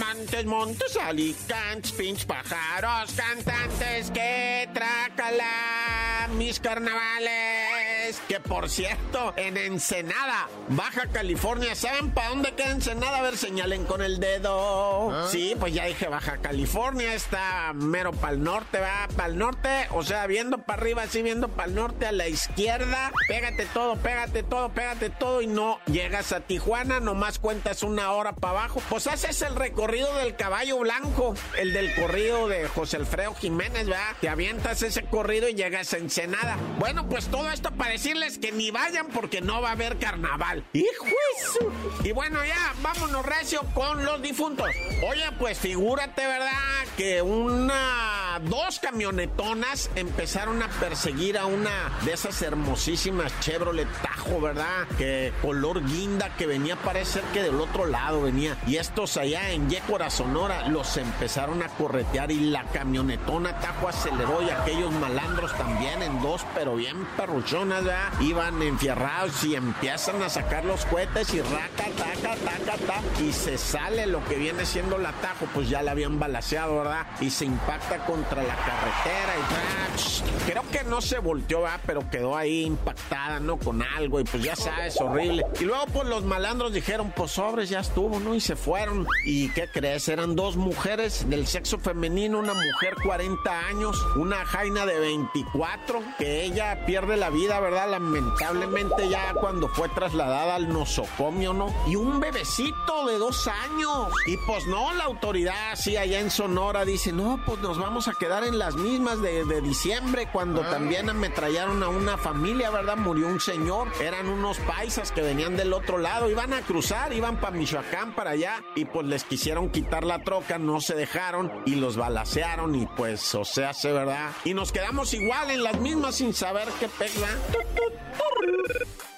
man 0.04 0.23
Montes, 0.34 0.50
montes, 0.50 0.98
alicantes, 0.98 1.92
pinch 1.92 2.26
pájaros, 2.26 3.12
cantantes 3.14 4.10
que 4.10 4.68
trácala 4.74 6.28
mis 6.36 6.60
carnavales. 6.60 8.20
Que 8.28 8.40
por 8.40 8.70
cierto, 8.70 9.34
en 9.38 9.58
Ensenada, 9.58 10.50
Baja 10.70 11.08
California, 11.12 11.76
¿saben 11.76 12.12
para 12.12 12.30
dónde 12.30 12.52
queda 12.54 12.72
Ensenada? 12.72 13.20
A 13.20 13.22
ver, 13.22 13.38
señalen 13.38 13.86
con 13.86 14.02
el 14.02 14.20
dedo. 14.20 15.12
¿Ah? 15.12 15.28
Sí, 15.30 15.56
pues 15.60 15.74
ya 15.74 15.86
dije 15.86 16.08
Baja 16.08 16.38
California, 16.38 17.14
está 17.14 17.72
mero 17.74 18.12
para 18.12 18.34
el 18.34 18.44
norte, 18.44 18.80
va 18.80 19.08
para 19.16 19.30
el 19.30 19.38
norte, 19.38 19.88
o 19.92 20.04
sea, 20.04 20.26
viendo 20.28 20.58
para 20.58 20.82
arriba, 20.82 21.04
así 21.04 21.22
viendo 21.22 21.48
para 21.48 21.70
el 21.70 21.76
norte, 21.76 22.08
a 22.08 22.12
la 22.12 22.28
izquierda. 22.28 23.12
Pégate 23.28 23.66
todo, 23.68 23.96
pégate 23.98 24.44
todo, 24.44 24.70
pégate 24.70 25.10
todo 25.10 25.42
y 25.42 25.48
no 25.48 25.80
llegas 25.86 26.32
a 26.32 26.42
Tijuana, 26.42 27.00
nomás 27.00 27.40
cuentas 27.40 27.84
una 27.84 28.12
hora 28.12 28.34
para 28.34 28.62
abajo. 28.62 28.82
Pues 28.90 29.08
haces 29.08 29.42
el 29.44 29.56
recorrido 29.56 30.14
del 30.24 30.36
caballo 30.38 30.80
blanco, 30.80 31.36
el 31.58 31.74
del 31.74 31.94
corrido 31.96 32.48
de 32.48 32.68
José 32.70 32.96
Alfredo 32.96 33.36
Jiménez, 33.36 33.88
¿verdad? 33.88 34.16
Te 34.22 34.30
avientas 34.30 34.82
ese 34.82 35.04
corrido 35.04 35.50
y 35.50 35.54
llegas 35.54 35.94
a 35.94 35.98
Ensenada. 35.98 36.58
Bueno, 36.80 37.10
pues 37.10 37.28
todo 37.28 37.50
esto 37.52 37.72
para 37.72 37.92
decirles 37.92 38.38
que 38.38 38.54
ni 38.54 38.72
vayan 38.72 39.08
porque 39.08 39.42
no 39.42 39.62
va 39.62 39.70
a 39.70 39.72
haber 39.74 40.00
carnaval. 40.00 40.64
¡Hijo 40.72 41.06
eso! 41.38 41.72
Y 42.04 42.14
bueno, 42.14 42.40
ya, 42.46 42.74
vámonos 42.82 43.26
recio 43.26 43.62
con 43.74 44.06
los 44.06 44.22
difuntos. 44.22 44.70
Oye, 45.10 45.26
pues 45.40 45.60
figúrate, 45.60 46.26
¿verdad? 46.26 46.52
Que 46.96 47.22
una, 47.22 48.40
dos 48.44 48.80
camionetonas 48.80 49.90
empezaron 49.96 50.64
a 50.64 50.70
perseguir 50.80 51.38
a 51.38 51.48
una 51.48 51.92
de 52.06 52.14
esas 52.14 52.42
hermosísimas 52.42 53.38
Chevrolet 53.42 53.90
Tajo, 54.24 54.42
¿verdad? 54.42 54.88
Que 54.98 55.34
color 55.42 55.86
guinda 55.86 56.30
que 56.36 56.46
venía, 56.46 56.76
parece 56.76 57.22
que 57.34 57.42
del 57.42 57.60
otro 57.60 57.86
lado 57.86 58.22
venía. 58.22 58.58
Y 58.68 58.78
estos 58.78 59.18
allá 59.18 59.52
en 59.52 59.70
Yécora, 59.70 60.10
Sonora, 60.10 60.68
los 60.70 60.98
empezaron 60.98 61.62
a 61.64 61.68
corretear 61.70 62.32
y 62.32 62.40
la 62.52 62.64
camionetona 62.66 63.60
Tajo 63.60 63.90
aceleró 63.90 64.42
y 64.42 64.50
aquellos 64.50 64.92
malandros 64.94 65.56
también 65.58 66.02
en 66.02 66.22
dos, 66.22 66.46
pero 66.56 66.76
bien 66.76 67.06
perruchonas, 67.18 67.84
¿verdad? 67.84 68.12
Iban 68.22 68.62
enfierrados 68.62 69.44
y 69.44 69.56
empiezan 69.56 70.22
a 70.22 70.30
sacar 70.30 70.66
los 70.66 70.86
cohetes 70.86 71.34
y 71.34 71.42
raca, 71.42 71.86
taca, 71.98 72.36
taca, 72.36 72.78
taca, 72.78 73.02
y 73.22 73.32
se 73.34 73.58
sale 73.58 74.08
lo 74.08 74.24
que 74.26 74.36
viene 74.36 74.66
siendo 74.66 74.98
el 74.98 75.06
atajo, 75.06 75.48
pues 75.54 75.70
ya 75.70 75.82
la 75.82 75.92
habían 75.92 76.20
balaseado, 76.20 76.78
¿verdad? 76.78 77.06
Y 77.20 77.30
se 77.30 77.46
impacta 77.46 78.06
contra 78.06 78.44
la 78.44 78.56
carretera 78.56 79.34
y 79.38 80.50
creo 80.50 80.64
que 80.72 80.84
no 80.84 81.02
se 81.02 81.20
volteó, 81.20 81.64
¿verdad? 81.64 81.82
Pero 81.86 82.10
quedó 82.10 82.38
ahí 82.38 82.64
impactada, 82.64 83.40
¿no? 83.40 83.58
Con 83.58 83.82
algo 83.82 84.13
y 84.20 84.24
pues 84.24 84.44
ya 84.44 84.56
sabes, 84.56 85.00
horrible. 85.00 85.46
Y 85.60 85.64
luego 85.64 85.86
pues 85.88 86.08
los 86.08 86.24
malandros 86.24 86.74
dijeron, 86.74 87.14
pues 87.16 87.32
sobres, 87.32 87.70
ya 87.70 87.80
estuvo, 87.80 88.20
¿no? 88.20 88.36
Y 88.36 88.40
se 88.40 88.56
fueron. 88.56 89.08
¿Y 89.26 89.50
qué 89.50 89.68
crees? 89.68 90.08
Eran 90.08 90.36
dos 90.36 90.56
mujeres 90.56 91.30
del 91.30 91.48
sexo 91.48 91.80
femenino, 91.80 92.40
una 92.40 92.54
mujer 92.54 92.96
40 93.04 93.68
años, 93.68 93.98
una 94.16 94.46
jaina 94.46 94.86
de 94.86 95.00
24, 95.00 96.02
que 96.18 96.44
ella 96.44 96.86
pierde 96.86 97.18
la 97.18 97.30
vida, 97.30 97.60
¿verdad? 97.60 97.90
Lamentablemente 97.90 99.10
ya 99.10 99.34
cuando 99.34 99.68
fue 99.68 99.90
trasladada 99.90 100.56
al 100.56 100.70
nosocomio, 100.70 101.54
¿no? 101.54 101.74
Y 101.88 101.96
un 101.96 102.20
bebecito 102.20 103.06
de 103.06 103.18
dos 103.18 103.48
años. 103.48 104.10
Y 104.26 104.38
pues 104.38 104.66
no, 104.68 104.94
la 104.94 105.06
autoridad, 105.06 105.76
sí, 105.76 105.98
allá 105.98 106.20
en 106.20 106.32
Sonora 106.32 106.86
dice, 106.86 107.12
no, 107.12 107.40
pues 107.46 107.60
nos 107.60 107.78
vamos 107.78 108.08
a 108.08 108.14
quedar 108.14 108.44
en 108.44 108.58
las 108.58 108.76
mismas 108.76 109.22
de, 109.22 109.44
diciembre, 109.62 110.28
cuando 110.32 110.62
también 110.62 111.10
ametrallaron 111.10 111.84
a 111.84 111.88
una 111.88 112.18
familia, 112.18 112.70
¿verdad? 112.70 112.98
Murió 112.98 113.28
un 113.28 113.40
señor, 113.40 113.88
eran 114.04 114.28
unos 114.28 114.58
paisas 114.60 115.12
que 115.12 115.22
venían 115.22 115.56
del 115.56 115.74
otro 115.74 115.98
lado, 115.98 116.30
iban 116.30 116.54
a 116.54 116.62
cruzar, 116.62 117.14
iban 117.14 117.38
para 117.38 117.56
Michoacán, 117.56 118.14
para 118.16 118.32
allá, 118.32 118.64
y 118.76 118.86
pues 118.86 119.06
les 119.08 119.24
quisieron 119.24 119.70
quitar 119.70 120.04
la 120.04 120.24
troca, 120.24 120.58
no 120.58 120.82
se 120.82 120.96
dejaron 120.96 121.52
y 121.66 121.76
los 121.76 121.96
balacearon 121.96 122.76
y 122.76 122.86
pues, 122.86 123.34
o 123.36 123.46
sea, 123.46 123.74
se 123.74 123.92
verdad. 123.92 124.32
Y 124.44 124.54
nos 124.54 124.72
quedamos 124.72 125.14
igual 125.14 125.52
en 125.52 125.64
las 125.64 125.80
mismas 125.80 126.16
sin 126.16 126.34
saber 126.34 126.68
qué 126.80 126.88
pega. 126.88 127.28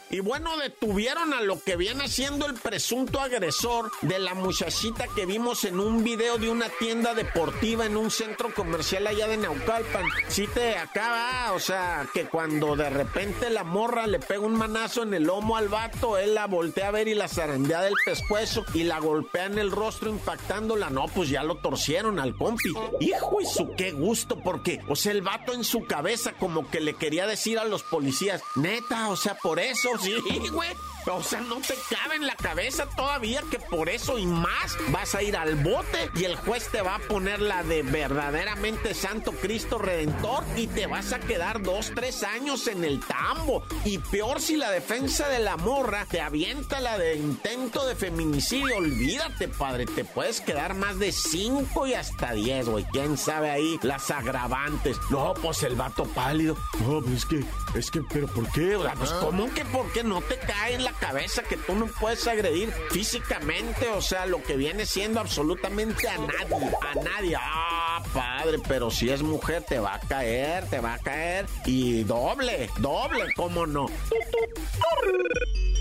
Y 0.10 0.20
bueno, 0.20 0.56
detuvieron 0.58 1.34
a 1.34 1.42
lo 1.42 1.62
que 1.62 1.76
viene 1.76 2.08
siendo 2.08 2.46
el 2.46 2.54
presunto 2.54 3.20
agresor 3.20 3.92
de 4.02 4.20
la 4.20 4.34
muchachita 4.34 5.08
que 5.16 5.26
vimos 5.26 5.64
en 5.64 5.80
un 5.80 6.04
video 6.04 6.38
de 6.38 6.50
una 6.50 6.70
tienda 6.70 7.14
deportiva 7.14 7.86
en 7.86 7.98
un 7.98 8.12
centro 8.12 8.54
comercial 8.54 9.08
allá 9.08 9.28
de 9.28 9.38
Naucalpan. 9.38 10.06
Si 10.28 10.48
te 10.48 10.78
acaba, 10.78 11.54
o 11.54 11.60
sea, 11.60 12.08
que 12.14 12.26
cuando 12.26 12.76
de 12.76 12.90
repente 12.90 13.50
la 13.50 13.64
morra 13.64 14.06
le 14.06 14.20
pega 14.20 14.42
un 14.42 14.56
manazo 14.56 15.04
en 15.04 15.14
el 15.14 15.24
lomo 15.24 15.58
al 15.58 15.70
vato, 15.70 16.18
él 16.18 16.36
la 16.36 16.46
voltea 16.48 16.90
a 16.90 16.92
ver 16.92 17.08
y 17.08 17.16
la 17.16 17.28
zarandea 17.28 17.82
del 17.82 17.96
pescuezo 18.06 18.64
y 18.74 18.84
la 18.84 19.00
golpea 19.00 19.46
en 19.46 19.58
el 19.58 19.72
rostro 19.72 20.10
impactándola. 20.10 20.90
No, 20.90 21.08
pues 21.08 21.30
ya 21.30 21.44
lo 21.44 21.58
torcieron 21.58 22.20
al 22.20 22.36
compi. 22.36 22.70
Hijo 23.00 23.42
y 23.42 23.46
su 23.46 23.74
qué 23.76 23.92
gusto, 23.92 24.40
porque, 24.40 24.82
o 24.88 24.96
sea, 24.96 25.12
el 25.12 25.22
vato 25.22 25.54
en 25.54 25.64
su 25.64 25.86
cabeza 25.86 26.34
como 26.34 26.70
que 26.70 26.80
le 26.80 26.94
quería 26.94 27.28
decir 27.28 27.58
a 27.58 27.66
los 27.66 27.84
policías, 27.84 28.42
neta, 28.56 29.10
o 29.10 29.16
sea, 29.16 29.36
por 29.36 29.60
eso, 29.60 29.90
sí, 29.98 30.16
güey. 30.52 30.70
O 31.08 31.24
sea, 31.24 31.42
no 31.42 31.58
te 31.58 31.76
cabe 31.90 32.16
en 32.16 32.26
la 32.26 32.36
cabeza 32.36 32.88
todavía 32.96 33.44
que 33.52 33.60
por 33.60 33.90
eso 33.90 34.18
y 34.18 34.26
más 34.26 34.76
vas 34.90 35.14
a 35.14 35.22
ir 35.22 35.38
al 35.38 35.56
bote 35.56 36.10
y 36.16 36.24
el 36.24 36.36
juez 36.36 36.70
te 36.72 36.82
va 36.82 36.96
a 36.96 37.00
poner 37.00 37.42
la 37.42 37.64
de 37.64 37.84
verdaderamente 37.84 38.94
Santo 38.94 39.32
Cristo 39.32 39.78
Redentor 39.78 40.44
y 40.56 40.68
te 40.68 40.88
vas 40.88 41.14
a 41.14 41.20
quedar 41.20 41.62
dos, 41.62 41.92
tres 41.96 42.24
años 42.24 42.68
en 42.68 42.84
el 42.84 43.00
tambo. 43.02 43.64
Y 43.84 44.00
peor 44.00 44.42
si 44.42 44.56
la 44.56 44.72
defensa 44.72 45.28
de 45.30 45.40
la 45.40 45.58
morra 45.58 46.06
te 46.10 46.22
avienta 46.22 46.80
la 46.80 46.98
de 46.98 47.16
intento 47.16 47.86
de 47.86 47.96
feminicidio. 47.96 48.78
Olvídate, 48.78 49.48
padre, 49.48 49.86
te 49.86 50.06
puedes 50.06 50.42
quedar 50.42 50.74
más 50.74 50.98
de 50.98 51.12
cinco 51.12 51.86
y 51.86 51.94
hasta 51.94 52.34
diez, 52.34 52.68
güey. 52.68 52.86
¿Quién 52.92 53.18
sabe 53.18 53.52
ahí 53.52 53.80
las 53.84 54.10
agravantes? 54.10 54.98
No, 55.10 55.34
pues 55.36 55.62
el 55.64 55.76
vato 55.76 56.06
pálido. 56.06 56.58
No, 56.82 57.02
pues 57.02 57.18
es 57.18 57.26
que, 57.26 57.46
es 57.76 57.92
que, 57.92 58.02
pero 58.02 58.28
¿por 58.28 58.52
qué? 58.52 58.76
O 58.76 58.84
sea, 58.84 58.96
pues 58.96 59.12
¿cómo 59.12 59.54
que 59.54 59.66
por 59.66 59.92
qué 59.92 60.04
no 60.04 60.22
te 60.22 60.38
cae 60.40 60.76
en 60.76 60.84
la 60.84 60.94
cabeza 61.00 61.44
que 61.44 61.58
tú 61.58 61.76
no 61.76 61.88
puedes 61.88 62.28
agredir 62.28 62.72
físicamente, 62.92 63.90
o 63.90 64.02
sea, 64.02 64.26
lo 64.26 64.42
que 64.44 64.56
viene 64.56 64.86
siendo 64.86 65.20
absolutamente 65.20 66.08
a 66.08 66.18
nadie, 66.18 66.72
a 66.82 66.96
nadie. 66.96 67.38
Ah, 67.40 68.04
padre, 68.14 68.60
pero 68.68 68.90
si 68.92 69.10
es 69.10 69.22
mujer 69.22 69.64
te 69.64 69.80
va 69.80 69.96
a 69.96 70.00
caer, 70.00 70.70
te 70.70 70.80
va 70.80 70.96
a 70.96 71.00
caer 71.00 71.46
y 71.66 72.04
doble, 72.04 72.70
doble, 72.80 73.26
¿cómo 73.36 73.66
no? 73.66 73.88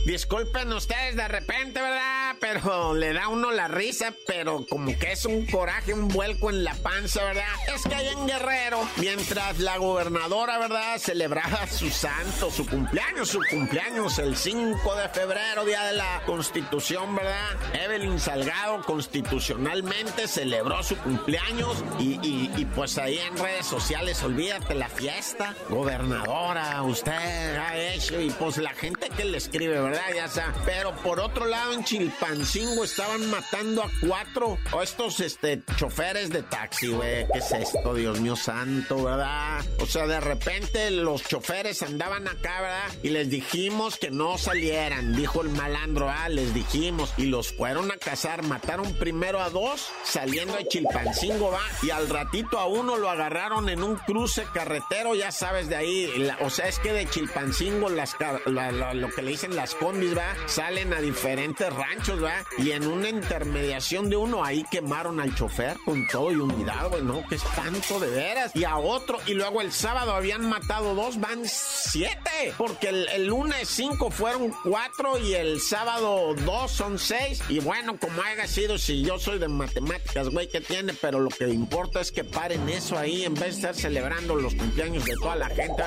Disculpen 0.07 0.71
ustedes 0.71 1.17
de 1.17 1.27
repente, 1.29 1.81
¿verdad? 1.81 2.37
Pero 2.39 2.93
le 2.93 3.15
da 3.15 3.29
uno 3.29 3.51
la 3.53 3.69
risa, 3.69 4.13
pero 4.27 4.67
como 4.69 4.97
que 4.99 5.13
es 5.13 5.25
un 5.25 5.47
coraje, 5.47 5.95
un 5.95 6.09
vuelco 6.09 6.51
en 6.51 6.63
la 6.63 6.75
panza, 6.75 7.25
¿verdad? 7.25 7.49
Es 7.75 7.83
que 7.85 7.95
hay 7.95 8.09
en 8.09 8.27
Guerrero, 8.27 8.87
mientras 8.99 9.59
la 9.61 9.79
gobernadora, 9.79 10.59
¿verdad? 10.59 10.99
Celebraba 10.99 11.67
su 11.69 11.89
santo, 11.89 12.51
su 12.51 12.67
cumpleaños, 12.67 13.31
su 13.31 13.41
cumpleaños 13.49 14.19
el 14.19 14.37
5 14.37 14.95
de 14.95 15.04
febrero, 15.09 15.65
día 15.65 15.85
de 15.85 15.95
la 15.95 16.23
Constitución, 16.27 17.15
¿verdad? 17.15 17.51
Evelyn 17.73 18.19
Salgado 18.19 18.83
constitucionalmente 18.83 20.29
celebró 20.29 20.83
su 20.83 20.97
cumpleaños 20.97 21.83
y, 21.99 22.19
y 22.23 22.65
pues 22.75 22.99
ahí 22.99 23.19
en 23.19 23.37
redes 23.37 23.67
sociales, 23.67 24.23
olvídate 24.23 24.75
la 24.75 24.89
fiesta, 24.89 25.55
gobernadora, 25.69 26.83
usted 26.83 27.13
ha 27.13 27.77
hecho, 27.77 28.21
y 28.21 28.31
pues 28.31 28.59
la 28.59 28.71
gente 28.71 29.11
que 29.11 29.25
le 29.25 29.39
escribe, 29.39 29.81
¿verdad? 29.81 30.03
Ya 30.15 30.29
sea. 30.29 30.55
Pero 30.65 30.95
por 30.97 31.21
otro 31.21 31.47
lado, 31.47 31.73
en 31.73 31.85
Chilpancingo 31.85 32.85
estaban 32.85 33.31
matando 33.31 33.83
a 33.83 33.91
cuatro 34.07 34.59
o 34.73 34.83
estos 34.83 35.21
este, 35.21 35.63
choferes 35.77 36.31
de 36.31 36.43
taxi, 36.43 36.89
güey. 36.89 37.27
¿Qué 37.33 37.39
es 37.39 37.53
esto, 37.53 37.95
Dios 37.95 38.21
mío 38.21 38.37
santo, 38.37 39.03
verdad? 39.03 39.65
O 39.81 39.87
sea, 39.87 40.07
de 40.07 40.21
repente 40.21 40.91
los 40.91 41.23
choferes 41.25 41.83
andaban 41.83 42.29
acá, 42.29 42.61
¿verdad? 42.61 42.93
Y 43.03 43.09
les 43.11 43.31
dijimos 43.31 43.99
que 43.99 44.11
no 44.11 44.39
salieran, 44.39 44.94
dijo 45.03 45.43
el 45.43 45.51
malandro, 45.51 46.09
ah, 46.09 46.29
les 46.29 46.55
dijimos. 46.55 47.13
Y 47.17 47.27
los 47.27 47.53
fueron 47.53 47.91
a 47.91 47.97
cazar, 47.97 48.43
mataron 48.43 48.93
primero 48.95 49.41
a 49.41 49.51
dos 49.51 49.89
saliendo 50.05 50.55
de 50.57 50.67
Chilpancingo, 50.69 51.51
va. 51.51 51.63
Y 51.83 51.91
al 51.91 52.09
ratito 52.09 52.59
a 52.59 52.67
uno 52.67 52.97
lo 52.97 53.11
agarraron 53.11 53.69
en 53.69 53.83
un 53.83 53.97
cruce 53.97 54.47
carretero, 54.53 55.15
ya 55.15 55.33
sabes, 55.33 55.69
de 55.69 55.77
ahí. 55.77 56.33
o 56.41 56.51
sea, 56.51 56.69
es 56.69 56.79
que 56.79 56.93
de 56.93 57.09
Chilpancingo, 57.09 57.89
las, 57.89 58.17
lo 58.47 59.09
que 59.11 59.23
le 59.23 59.33
dicen 59.33 59.57
las 59.57 59.75
combis, 59.75 60.17
¿va? 60.17 60.35
Salen 60.47 60.93
a 60.93 61.01
diferentes 61.01 61.73
ranchos, 61.73 62.23
¿va? 62.23 62.45
Y 62.59 62.73
en 62.73 62.87
una 62.87 63.09
intermediación 63.09 64.11
de 64.11 64.17
uno 64.17 64.45
ahí 64.45 64.65
quemaron 64.71 65.21
al 65.21 65.35
chofer 65.35 65.77
con 65.85 66.07
todo 66.09 66.31
y 66.33 66.37
unidad, 66.37 66.89
güey, 66.89 67.03
¿no? 67.03 67.27
Que 67.27 67.37
es 67.37 67.45
tanto 67.55 68.01
de 68.01 68.11
veras. 68.11 68.55
Y 68.55 68.65
a 68.65 68.77
otro, 68.77 69.19
y 69.27 69.35
luego 69.35 69.61
el 69.61 69.73
sábado 69.73 70.15
habían 70.15 70.49
matado 70.49 70.95
dos, 70.95 71.19
van 71.21 71.43
siete. 71.45 72.55
Porque 72.57 72.89
el, 72.89 73.27
lunes 73.27 73.69
cinco 73.69 74.11
fueron 74.11 74.53
cuatro 74.63 74.74
y 75.23 75.35
el 75.35 75.61
sábado 75.61 76.35
dos 76.45 76.73
son 76.73 76.99
seis. 76.99 77.41
Y 77.49 77.61
bueno, 77.61 77.97
como 77.99 78.23
haya 78.23 78.47
sido, 78.49 78.77
si 78.77 79.03
yo 79.03 79.19
soy 79.19 79.39
de 79.39 79.47
matemáticas, 79.47 80.31
güey, 80.31 80.49
¿qué 80.49 80.61
tiene? 80.61 80.95
Pero 80.95 81.21
lo 81.21 81.29
que 81.31 81.49
importa 81.49 82.01
es 82.01 82.11
que 82.11 82.25
paren 82.25 82.69
eso 82.69 82.99
ahí 82.99 83.25
en 83.25 83.35
vez 83.35 83.43
de 83.43 83.49
estar 83.51 83.75
celebrando 83.75 84.35
los 84.35 84.55
cumpleaños 84.55 85.05
de 85.05 85.15
toda 85.15 85.37
la 85.37 85.49
gente. 85.49 85.85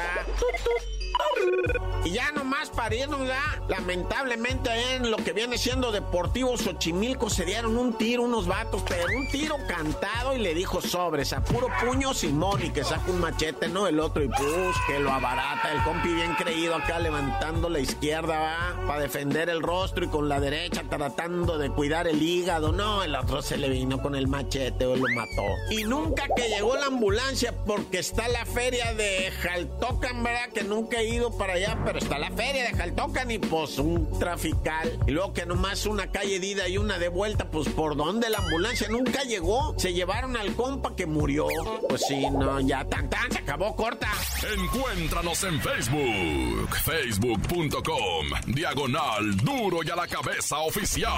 Y 2.04 2.12
ya 2.12 2.32
nomás 2.32 2.70
para 2.70 2.96
irnos 2.96 3.28
ya, 3.28 3.62
lamentablemente 3.68 4.70
en 4.96 5.12
lo 5.12 5.18
que 5.18 5.34
viene 5.34 5.58
siendo 5.58 5.92
Deportivo 5.92 6.56
Xochimilco 6.58 7.30
se 7.30 7.44
dieron 7.44 7.78
un 7.78 7.98
tiro 7.98 8.24
unos 8.24 8.48
vatos, 8.48 8.84
pero 8.88 9.06
un 9.18 9.28
tiro 9.28 9.58
cantado 9.68 10.36
y 10.36 10.40
le 10.40 10.54
dijo 10.54 10.82
sobres, 10.82 11.34
a 11.34 11.44
puro 11.44 11.68
puño 11.84 12.14
Simón 12.14 12.66
y 12.66 12.70
que 12.70 12.84
saca 12.84 13.12
un 13.12 13.20
machete, 13.20 13.68
¿no? 13.68 13.88
El 13.88 14.00
otro 14.00 14.24
y 14.24 14.30
pues 14.30 14.76
que 14.88 15.00
lo 15.00 15.12
abarata, 15.12 15.72
el 15.74 15.84
compi 15.84 16.14
bien 16.14 16.34
creído 16.36 16.76
acá 16.76 17.00
levantando 17.00 17.70
la 17.70 17.80
izquierda, 17.80 18.40
va, 18.40 18.88
para 18.88 19.02
defender 19.02 19.50
el 19.50 19.62
rostro 19.62 20.06
y 20.06 20.08
con 20.08 20.30
la 20.30 20.40
derecha 20.40 20.84
tratando 20.90 21.58
de 21.58 21.70
cuidar 21.72 22.08
el 22.08 22.22
hígado, 22.22 22.72
no, 22.72 23.04
el 23.04 23.16
otro 23.16 23.42
se 23.42 23.58
le 23.58 23.70
vino 23.70 24.02
con 24.02 24.16
el 24.16 24.28
machete 24.28 24.86
o 24.86 24.96
lo 24.96 25.06
mató. 25.14 25.44
Y 25.72 25.84
nunca 25.84 26.24
que 26.36 26.48
llegó 26.48 26.76
la 26.78 26.86
ambulancia 26.86 27.54
porque 27.66 28.00
está 28.00 28.28
la 28.30 28.46
feria 28.46 28.94
de 28.94 29.32
Jaltocan, 29.42 30.24
¿verdad? 30.24 30.50
Que 30.54 30.64
nunca 30.64 31.02
ido 31.08 31.36
para 31.38 31.54
allá, 31.54 31.78
pero 31.86 32.00
está 32.00 32.18
la 32.18 32.32
feria 32.32 32.64
de 32.64 32.78
Jaltocan 32.78 33.32
y 33.32 33.40
pues 33.40 33.78
un 33.80 34.20
trafical. 34.20 35.00
Y 35.08 35.12
luego 35.12 35.34
que 35.34 35.46
nomás 35.46 35.86
una 35.86 36.12
calle 36.12 36.40
de 36.40 36.48
ida 36.48 36.68
y 36.68 36.78
una 36.78 37.00
de 37.00 37.10
vuelta, 37.10 37.50
pues 37.50 37.70
por 37.70 37.96
dónde 37.96 38.30
la 38.30 38.40
ambulancia 38.40 38.88
nunca 38.90 39.24
llegó. 39.24 39.76
Se 39.78 39.94
llevaron 39.94 40.38
al 40.38 40.54
compa 40.56 40.96
que 40.96 41.06
murió. 41.06 41.48
Pues 41.88 42.02
sí, 42.08 42.30
no, 42.30 42.60
ya 42.60 42.86
tan 42.86 43.10
tan, 43.10 43.32
se 43.32 43.40
acabó 43.40 43.76
corta. 43.76 44.12
Encuéntranos 44.58 45.44
en 45.44 45.62
Facebook, 45.62 46.76
facebook.com, 46.84 48.28
diagonal 48.48 49.38
duro 49.38 49.80
y 49.84 49.90
a 49.90 49.96
la 49.96 50.08
cabeza 50.08 50.60
oficial. 50.60 51.12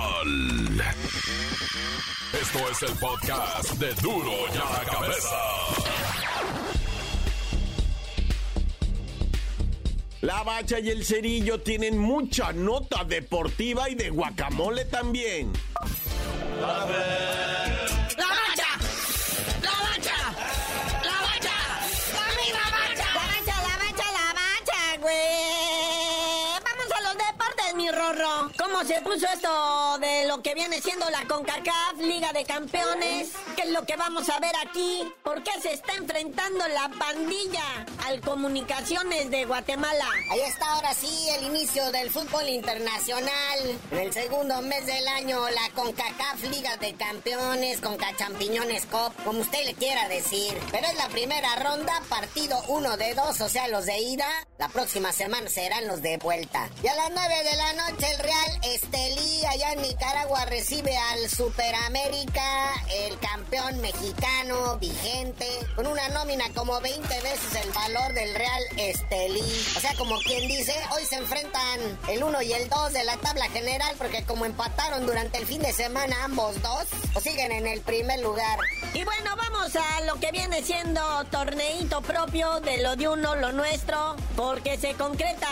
Esto 2.33 2.59
es 2.69 2.83
el 2.83 2.97
podcast 2.97 3.71
de 3.73 3.93
duro 3.95 4.31
y 4.53 4.57
a 4.57 4.79
la 4.79 4.85
cabeza. 4.85 6.18
La 10.21 10.43
bacha 10.43 10.79
y 10.79 10.89
el 10.89 11.05
cerillo 11.05 11.61
tienen 11.61 11.97
mucha 11.97 12.51
nota 12.51 13.05
deportiva 13.05 13.89
y 13.89 13.95
de 13.95 14.09
guacamole 14.09 14.83
también. 14.83 15.53
Se 28.89 29.01
puso 29.01 29.27
esto 29.31 29.99
de 29.99 30.25
lo 30.27 30.41
que 30.41 30.55
viene 30.55 30.81
siendo 30.81 31.07
la 31.11 31.23
CONCACAF, 31.27 31.99
Liga 31.99 32.33
de 32.33 32.43
Campeones? 32.43 33.29
¿Qué 33.55 33.61
es 33.61 33.69
lo 33.69 33.85
que 33.85 33.95
vamos 33.95 34.27
a 34.29 34.39
ver 34.39 34.55
aquí? 34.65 35.03
¿Por 35.23 35.43
qué 35.43 35.51
se 35.61 35.73
está 35.73 35.93
enfrentando 35.93 36.67
la 36.69 36.89
pandilla 36.97 37.85
al 38.07 38.19
Comunicaciones 38.21 39.29
de 39.29 39.45
Guatemala? 39.45 40.05
Ahí 40.31 40.39
está 40.39 40.71
ahora 40.71 40.95
sí 40.95 41.27
el 41.37 41.45
inicio 41.45 41.91
del 41.91 42.09
fútbol 42.09 42.49
internacional. 42.49 43.79
En 43.91 43.97
el 43.99 44.11
segundo 44.11 44.59
mes 44.63 44.83
del 44.87 45.07
año, 45.09 45.47
la 45.49 45.69
CONCACAF 45.75 46.41
Liga 46.49 46.75
de 46.77 46.95
Campeones, 46.95 47.81
CONCAChampiñones 47.81 48.87
Cup, 48.87 49.13
como 49.23 49.41
usted 49.41 49.65
le 49.65 49.75
quiera 49.75 50.09
decir. 50.09 50.57
Pero 50.71 50.87
es 50.87 50.95
la 50.95 51.09
primera 51.09 51.55
ronda, 51.57 51.93
partido 52.09 52.59
uno 52.69 52.97
de 52.97 53.13
dos, 53.13 53.39
o 53.39 53.49
sea, 53.49 53.67
los 53.67 53.85
de 53.85 53.99
ida. 53.99 54.27
La 54.57 54.67
próxima 54.67 55.11
semana 55.11 55.47
serán 55.47 55.87
los 55.87 56.01
de 56.01 56.17
vuelta. 56.17 56.67
Y 56.83 56.87
a 56.87 56.95
las 56.95 57.11
9 57.11 57.43
de 57.43 57.55
la 57.55 57.73
noche, 57.73 58.11
el 58.11 58.19
Real 58.19 58.59
Estelí, 58.81 59.45
allá 59.45 59.73
en 59.73 59.81
Nicaragua, 59.81 60.45
recibe 60.45 60.95
al 60.95 61.29
Superamérica, 61.29 62.73
el 62.89 63.19
campeón 63.19 63.81
mexicano 63.81 64.77
vigente, 64.77 65.45
con 65.75 65.85
una 65.85 66.07
nómina 66.09 66.45
como 66.55 66.79
20 66.79 67.07
veces 67.21 67.55
el 67.61 67.71
valor 67.71 68.13
del 68.13 68.33
Real 68.33 68.63
Estelí. 68.77 69.43
O 69.75 69.79
sea, 69.81 69.93
como 69.95 70.17
quien 70.19 70.47
dice, 70.47 70.73
hoy 70.95 71.05
se 71.05 71.17
enfrentan 71.17 71.99
el 72.07 72.23
1 72.23 72.41
y 72.41 72.53
el 72.53 72.69
2 72.69 72.93
de 72.93 73.03
la 73.03 73.17
tabla 73.17 73.49
general, 73.49 73.95
porque 73.97 74.23
como 74.23 74.45
empataron 74.45 75.05
durante 75.05 75.39
el 75.39 75.45
fin 75.45 75.61
de 75.61 75.73
semana 75.73 76.23
ambos 76.23 76.61
dos, 76.61 76.85
o 77.15 77.19
siguen 77.19 77.51
en 77.51 77.67
el 77.67 77.81
primer 77.81 78.21
lugar. 78.21 78.59
Y 78.93 79.03
bueno, 79.03 79.35
vamos 79.35 79.75
a 79.75 80.01
lo 80.05 80.15
que 80.21 80.31
viene 80.31 80.63
siendo 80.63 81.01
torneito 81.25 82.01
propio 82.01 82.61
de 82.61 82.77
lo 82.77 82.95
de 82.95 83.09
uno, 83.09 83.35
lo 83.35 83.51
nuestro, 83.51 84.15
porque 84.37 84.77
se 84.77 84.93
concreta 84.93 85.49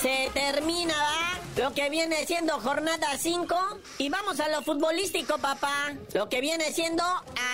se 0.00 0.30
termina, 0.32 0.94
¿va? 0.94 1.39
Lo 1.56 1.72
que 1.74 1.90
viene 1.90 2.24
siendo 2.26 2.60
jornada 2.60 3.18
5. 3.18 3.56
Y 3.98 4.08
vamos 4.08 4.38
a 4.40 4.48
lo 4.48 4.62
futbolístico, 4.62 5.36
papá. 5.38 5.94
Lo 6.12 6.28
que 6.28 6.40
viene 6.40 6.72
siendo 6.72 7.04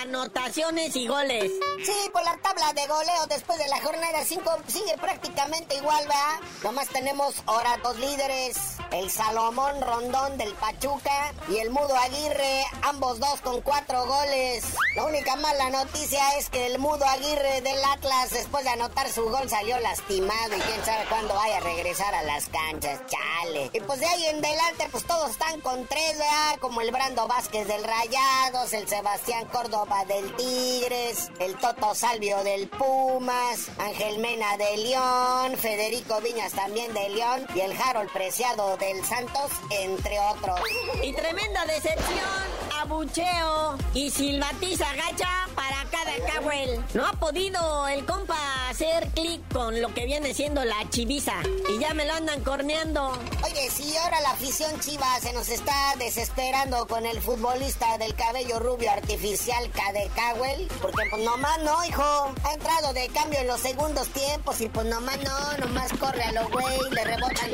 anotaciones 0.01 0.95
y 0.95 1.07
goles. 1.07 1.51
Sí, 1.83 2.09
por 2.13 2.23
la 2.23 2.37
tabla 2.37 2.73
de 2.73 2.87
goleo 2.87 3.25
después 3.27 3.57
de 3.59 3.67
la 3.67 3.81
jornada 3.81 4.23
5 4.23 4.57
sigue 4.67 4.95
prácticamente 4.99 5.75
igual, 5.75 6.07
¿va? 6.09 6.39
Nomás 6.63 6.87
tenemos 6.89 7.35
ahora 7.47 7.77
dos 7.83 7.97
líderes. 7.97 8.76
El 8.91 9.11
Salomón 9.11 9.81
Rondón 9.81 10.37
del 10.37 10.53
Pachuca 10.53 11.33
y 11.49 11.57
el 11.57 11.69
Mudo 11.69 11.95
Aguirre, 11.95 12.63
ambos 12.83 13.19
dos 13.19 13.41
con 13.41 13.61
cuatro 13.61 14.05
goles. 14.05 14.63
La 14.95 15.03
única 15.05 15.35
mala 15.35 15.69
noticia 15.69 16.37
es 16.37 16.49
que 16.49 16.65
el 16.67 16.79
Mudo 16.79 17.05
Aguirre 17.05 17.61
del 17.61 17.83
Atlas, 17.83 18.29
después 18.31 18.63
de 18.63 18.71
anotar 18.71 19.09
su 19.11 19.23
gol, 19.29 19.49
salió 19.49 19.77
lastimado 19.79 20.55
y 20.55 20.61
quién 20.61 20.85
sabe 20.85 21.05
cuándo 21.09 21.35
vaya 21.35 21.57
a 21.57 21.61
regresar 21.61 22.15
a 22.15 22.23
las 22.23 22.47
canchas, 22.47 23.01
chale. 23.07 23.69
Y 23.73 23.79
pues 23.81 23.99
de 23.99 24.05
ahí 24.05 24.25
en 24.27 24.43
adelante, 24.43 24.87
pues 24.91 25.03
todos 25.05 25.31
están 25.31 25.59
con 25.61 25.85
tres, 25.87 26.17
¿verdad? 26.17 26.57
Como 26.61 26.81
el 26.81 26.91
Brando 26.91 27.27
Vázquez 27.27 27.67
del 27.67 27.83
Rayados, 27.83 28.71
el 28.73 28.87
Sebastián 28.87 29.45
Córdoba 29.51 30.05
del 30.05 30.33
Tigres, 30.35 31.29
el 31.39 31.57
Toto 31.57 31.93
Salvio 31.93 32.43
del 32.43 32.69
Pumas, 32.69 33.69
Ángel 33.77 34.19
Mena 34.19 34.55
de 34.57 34.77
León, 34.77 35.57
Federico 35.57 36.21
Viñas 36.21 36.53
también 36.53 36.93
de 36.93 37.09
León 37.09 37.45
y 37.53 37.59
el 37.59 37.73
Harold 37.79 38.11
Preciado 38.11 38.76
del 38.79 39.03
Santos, 39.03 39.51
entre 39.71 40.19
otros. 40.19 40.59
Y 41.03 41.13
tremenda 41.13 41.65
decepción 41.65 42.67
abucheo 42.79 43.77
y 43.93 44.09
silbatiza 44.11 44.85
gacha 44.95 45.29
para 45.55 45.83
cada 45.89 46.13
cahuel. 46.31 46.83
No 46.93 47.05
ha 47.05 47.13
podido 47.13 47.87
el 47.87 48.05
compa 48.05 48.69
hacer 48.69 49.07
clic 49.15 49.41
con 49.51 49.81
lo 49.81 49.93
que 49.93 50.05
viene 50.05 50.33
siendo 50.33 50.63
la 50.63 50.87
chiviza 50.89 51.33
y 51.69 51.79
ya 51.79 51.93
me 51.93 52.05
lo 52.05 52.13
andan 52.13 52.43
corneando. 52.43 53.17
Oye, 53.43 53.69
si 53.71 53.95
ahora 53.97 54.21
la 54.21 54.31
afición 54.31 54.79
chiva 54.79 55.07
se 55.19 55.33
nos 55.33 55.49
está 55.49 55.95
desesperando 55.97 56.87
con 56.87 57.05
el 57.05 57.19
futbolista 57.19 57.97
del 57.97 58.13
cabello 58.15 58.59
rubio 58.59 58.91
artificial 58.91 59.69
Cade 59.71 60.09
Cowell, 60.15 60.67
porque 60.81 61.03
pues 61.09 61.23
nomás 61.23 61.59
no, 61.63 61.83
hijo. 61.85 62.33
Ha 62.43 62.53
entrado 62.53 62.93
de 62.93 63.07
cambio 63.09 63.39
en 63.39 63.47
los 63.47 63.59
segundos 63.59 64.07
tiempos 64.09 64.61
y 64.61 64.69
pues 64.69 64.85
nomás 64.85 65.17
no, 65.23 65.65
nomás 65.65 65.91
corre 65.93 66.23
a 66.23 66.31
lo 66.31 66.47
güey, 66.49 66.77
le 66.91 67.03
balones 67.03 67.46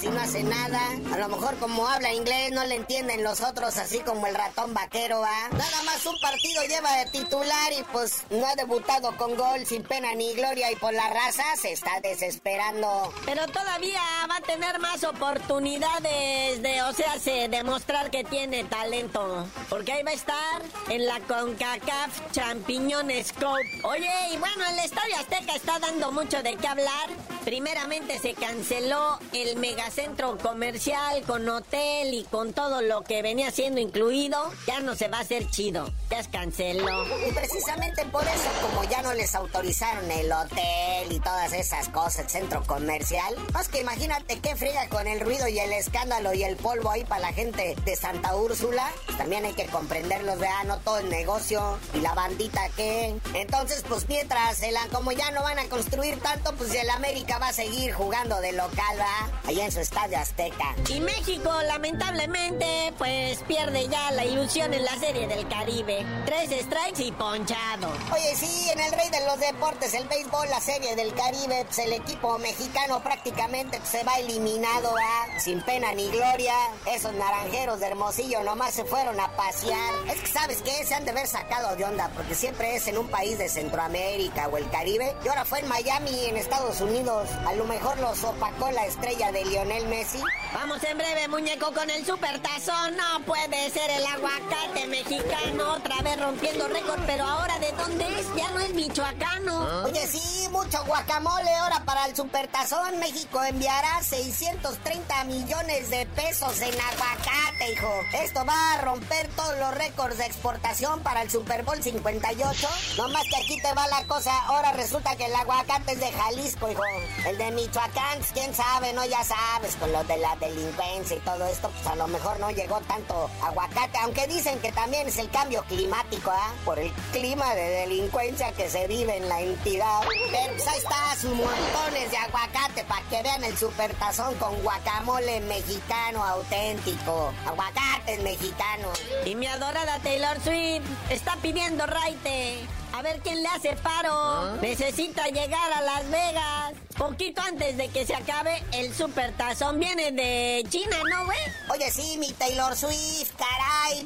y 0.00 0.08
no 0.08 0.20
hace 0.20 0.42
nada. 0.42 0.80
A 1.12 1.18
lo 1.18 1.28
mejor 1.28 1.58
como 1.58 1.86
habla 1.86 2.12
inglés 2.12 2.50
no 2.52 2.64
le 2.64 2.76
entienden 2.76 3.22
los 3.22 3.42
otros 3.42 3.76
así 3.76 3.98
como 4.00 4.26
el 4.26 4.34
ratón 4.34 4.72
vaquero, 4.72 5.20
¿va? 5.20 5.48
Nada 5.50 5.82
más 5.84 6.06
un 6.06 6.18
partido 6.20 6.62
lleva 6.66 6.96
de 6.96 7.06
titular 7.10 7.72
y 7.78 7.82
pues 7.92 8.22
no 8.30 8.46
ha 8.46 8.54
debutado 8.54 9.14
con 9.18 9.36
gol 9.36 9.66
sin 9.66 9.82
pena 9.82 10.14
ni 10.14 10.32
gloria 10.34 10.72
y 10.72 10.76
por 10.76 10.94
la 10.94 11.08
raza 11.10 11.44
se 11.60 11.72
está 11.72 12.00
desesperando. 12.00 13.12
Pero 13.26 13.46
todavía 13.48 14.00
va 14.30 14.36
a 14.36 14.40
tener 14.40 14.78
más 14.78 15.04
oportunidades 15.04 16.62
de, 16.62 16.82
o 16.82 16.92
sea, 16.94 17.18
se 17.18 17.48
demostrar 17.48 18.10
que 18.10 18.24
tiene 18.24 18.64
talento. 18.64 19.46
Porque 19.68 19.92
ahí 19.92 20.02
va 20.02 20.12
a 20.12 20.14
estar 20.14 20.62
en 20.88 21.06
la 21.06 21.20
CONCACAF 21.20 22.32
Champiñones 22.32 23.32
Cup. 23.34 23.84
Oye, 23.84 24.10
y 24.32 24.38
bueno, 24.38 24.64
el 24.70 24.78
Estadio 24.78 25.16
Azteca 25.18 25.54
está 25.54 25.78
dando 25.78 26.12
mucho 26.12 26.42
de 26.42 26.56
qué 26.56 26.66
hablar. 26.66 27.10
Primeramente 27.44 28.18
se 28.18 28.34
canceló 28.34 29.18
el 29.32 29.56
megacentro 29.82 30.38
comercial 30.38 31.22
con 31.26 31.48
hotel 31.48 32.14
y 32.14 32.22
con 32.24 32.52
todo 32.52 32.82
lo 32.82 33.02
que 33.02 33.20
venía 33.20 33.50
siendo 33.50 33.80
incluido. 33.80 34.38
Ya 34.66 34.78
no 34.78 34.94
se 34.94 35.08
va 35.08 35.18
a 35.18 35.20
hacer 35.22 35.50
chido. 35.50 35.90
Ya 36.08 36.22
se 36.22 36.30
canceló. 36.30 37.04
Y 37.28 37.32
precisamente 37.32 38.04
por 38.06 38.22
eso, 38.22 38.48
como 38.60 38.84
ya 38.84 39.02
no 39.02 39.12
les 39.12 39.34
autorizaron 39.34 40.08
el 40.10 40.30
hotel 40.30 41.10
y 41.10 41.18
todas 41.18 41.52
esas 41.52 41.88
cosas, 41.88 42.20
el 42.20 42.30
centro 42.30 42.62
comercial, 42.64 43.34
más 43.52 43.68
que 43.68 43.80
imagínate 43.80 44.38
qué 44.38 44.54
friga 44.54 44.88
con 44.88 45.08
el 45.08 45.18
ruido 45.18 45.48
y 45.48 45.58
el 45.58 45.72
escándalo 45.72 46.32
y 46.32 46.44
el 46.44 46.56
polvo 46.56 46.90
ahí 46.90 47.04
para 47.04 47.22
la 47.22 47.32
gente 47.32 47.74
de 47.84 47.96
Santa 47.96 48.36
Úrsula. 48.36 48.88
También 49.18 49.44
hay 49.44 49.54
que 49.54 49.66
comprenderlos, 49.66 50.38
vean, 50.38 50.68
no 50.68 50.78
todo 50.78 50.98
el 50.98 51.10
negocio 51.10 51.76
y 51.94 52.00
la 52.00 52.14
bandita 52.14 52.68
que. 52.76 53.16
Entonces, 53.34 53.84
pues 53.88 54.08
mientras, 54.08 54.62
el, 54.62 54.76
como 54.92 55.10
ya 55.10 55.32
no 55.32 55.42
van 55.42 55.58
a 55.58 55.64
construir 55.64 56.20
tanto, 56.20 56.54
pues 56.54 56.72
el 56.72 56.88
América 56.90 57.38
va 57.38 57.48
a 57.48 57.52
seguir 57.52 57.92
jugando 57.92 58.40
de 58.40 58.52
local, 58.52 58.96
va, 59.00 59.48
allá 59.48 59.64
en 59.64 59.71
su 59.72 59.80
estadio 59.80 60.18
Azteca. 60.18 60.74
Y 60.88 61.00
México, 61.00 61.50
lamentablemente, 61.66 62.92
pues 62.98 63.38
pierde 63.48 63.88
ya 63.88 64.10
la 64.12 64.24
ilusión 64.24 64.74
en 64.74 64.84
la 64.84 64.94
serie 64.98 65.26
del 65.26 65.48
Caribe. 65.48 66.04
Tres 66.26 66.50
strikes 66.64 67.02
y 67.02 67.12
ponchado. 67.12 67.88
Oye, 68.12 68.36
sí, 68.36 68.68
en 68.70 68.80
el 68.80 68.92
rey 68.92 69.08
de 69.08 69.24
los 69.26 69.40
deportes, 69.40 69.94
el 69.94 70.06
béisbol, 70.08 70.48
la 70.50 70.60
serie 70.60 70.94
del 70.94 71.14
Caribe, 71.14 71.64
pues 71.64 71.78
el 71.78 71.94
equipo 71.94 72.38
mexicano 72.38 73.02
prácticamente 73.02 73.80
se 73.84 74.04
va 74.04 74.16
eliminado, 74.16 74.92
va, 74.92 75.40
sin 75.40 75.62
pena 75.62 75.92
ni 75.94 76.10
gloria. 76.10 76.54
Esos 76.86 77.14
naranjeros 77.14 77.80
de 77.80 77.86
Hermosillo 77.86 78.42
nomás 78.42 78.74
se 78.74 78.84
fueron 78.84 79.18
a 79.18 79.34
pasear. 79.36 79.94
Es 80.08 80.20
que, 80.20 80.26
¿sabes 80.26 80.60
qué? 80.62 80.84
Se 80.84 80.94
han 80.94 81.06
de 81.06 81.12
haber 81.12 81.26
sacado 81.26 81.74
de 81.76 81.84
onda, 81.84 82.10
porque 82.14 82.34
siempre 82.34 82.76
es 82.76 82.86
en 82.88 82.98
un 82.98 83.08
país 83.08 83.38
de 83.38 83.48
Centroamérica 83.48 84.48
o 84.48 84.58
el 84.58 84.68
Caribe. 84.68 85.16
Y 85.24 85.28
ahora 85.28 85.46
fue 85.46 85.60
en 85.60 85.68
Miami, 85.68 86.26
en 86.26 86.36
Estados 86.36 86.80
Unidos. 86.82 87.30
A 87.46 87.54
lo 87.54 87.64
mejor 87.64 87.98
los 88.00 88.22
opacó 88.22 88.70
la 88.70 88.84
estrella 88.84 89.32
de 89.32 89.44
Lionel 89.62 89.86
Messi. 89.86 90.18
Vamos 90.52 90.82
en 90.82 90.98
breve, 90.98 91.28
muñeco, 91.28 91.72
con 91.72 91.88
el 91.88 92.04
super 92.04 92.38
tazón. 92.40 92.96
No 92.96 93.24
puede 93.24 93.70
ser 93.70 93.88
el 93.90 94.04
aguacate 94.06 94.86
mexicano 94.88 95.74
otra 95.74 96.02
vez 96.02 96.20
rompiendo 96.20 96.66
récord, 96.68 97.00
pero 97.06 97.24
ahora 97.24 97.58
¿de 97.58 97.70
dónde 97.72 98.20
es? 98.20 98.26
Ya 98.34 98.50
no 98.50 98.58
es 98.60 98.74
michoacano. 98.74 99.84
Oye, 99.84 100.06
sí, 100.06 100.48
mucho 100.50 100.84
guacamole 100.84 101.54
ahora 101.54 101.84
para 101.84 102.06
el 102.06 102.16
supertazón. 102.16 102.98
México 102.98 103.42
enviará 103.44 104.02
630 104.02 105.24
millones 105.24 105.90
de 105.90 106.06
pesos 106.06 106.60
en 106.60 106.74
aguacate, 106.80 107.72
hijo. 107.72 107.92
Esto 108.14 108.44
va 108.44 108.74
a 108.74 108.80
romper 108.82 109.28
todos 109.36 109.56
los 109.58 109.74
récords 109.76 110.18
de 110.18 110.26
exportación 110.26 111.00
para 111.00 111.22
el 111.22 111.30
Super 111.30 111.62
Bowl 111.62 111.80
58. 111.80 112.68
No 112.98 113.08
más 113.08 113.24
que 113.24 113.36
aquí 113.36 113.60
te 113.62 113.72
va 113.74 113.86
la 113.86 114.04
cosa. 114.04 114.36
Ahora 114.46 114.72
resulta 114.72 115.14
que 115.16 115.26
el 115.26 115.34
aguacate 115.34 115.92
es 115.92 116.00
de 116.00 116.12
Jalisco, 116.12 116.70
hijo. 116.70 116.82
El 117.26 117.38
de 117.38 117.50
Michoacán, 117.52 118.18
pues, 118.18 118.32
quién 118.32 118.54
sabe, 118.54 118.92
¿no? 118.92 119.04
Ya 119.04 119.22
sabes, 119.52 119.76
con 119.76 119.92
lo 119.92 120.02
de 120.04 120.16
la 120.18 120.34
delincuencia 120.36 121.16
y 121.16 121.20
todo 121.20 121.46
esto, 121.46 121.68
pues 121.70 121.86
a 121.86 121.96
lo 121.96 122.08
mejor 122.08 122.38
no 122.40 122.50
llegó 122.50 122.80
tanto 122.82 123.30
aguacate. 123.42 123.98
Aunque 123.98 124.26
dicen 124.26 124.58
que 124.60 124.72
también 124.72 125.08
es 125.08 125.18
el 125.18 125.30
cambio 125.30 125.62
climático, 125.64 126.30
¿ah? 126.30 126.52
Por 126.64 126.78
el 126.78 126.90
clima 127.12 127.54
de 127.54 127.68
delincuencia 127.68 128.52
que 128.52 128.70
se 128.70 128.86
vive 128.86 129.16
en 129.16 129.28
la 129.28 129.40
entidad. 129.40 130.00
Pero 130.30 130.52
pues 130.54 130.66
ahí 130.68 130.78
está, 130.78 131.16
sus 131.20 131.34
montones 131.34 132.10
de 132.10 132.16
aguacate 132.16 132.84
para 132.84 133.02
que 133.08 133.22
vean 133.22 133.44
el 133.44 133.56
supertazón 133.56 134.34
con 134.36 134.62
guacamole 134.62 135.40
mexicano 135.40 136.24
auténtico. 136.24 137.32
Aguacates 137.46 138.22
mexicanos. 138.22 139.00
Y 139.24 139.34
mi 139.34 139.46
adorada 139.46 139.98
Taylor 140.00 140.40
Swift 140.42 140.88
está 141.10 141.36
pidiendo 141.36 141.86
raite. 141.86 142.66
A 142.94 143.00
ver 143.00 143.20
quién 143.20 143.42
le 143.42 143.48
hace 143.48 143.74
paro. 143.76 144.56
Necesita 144.56 145.26
llegar 145.28 145.72
a 145.72 145.80
Las 145.80 146.10
Vegas. 146.10 146.72
Poquito 147.02 147.42
antes 147.42 147.76
de 147.76 147.88
que 147.88 148.06
se 148.06 148.14
acabe 148.14 148.62
el 148.74 148.94
super 148.94 149.32
tazón. 149.32 149.80
Viene 149.80 150.12
de 150.12 150.64
China, 150.68 150.96
¿no, 151.10 151.24
güey? 151.24 151.38
Oye, 151.72 151.90
sí, 151.90 152.16
mi 152.16 152.30
Taylor 152.30 152.76
Swift, 152.76 153.32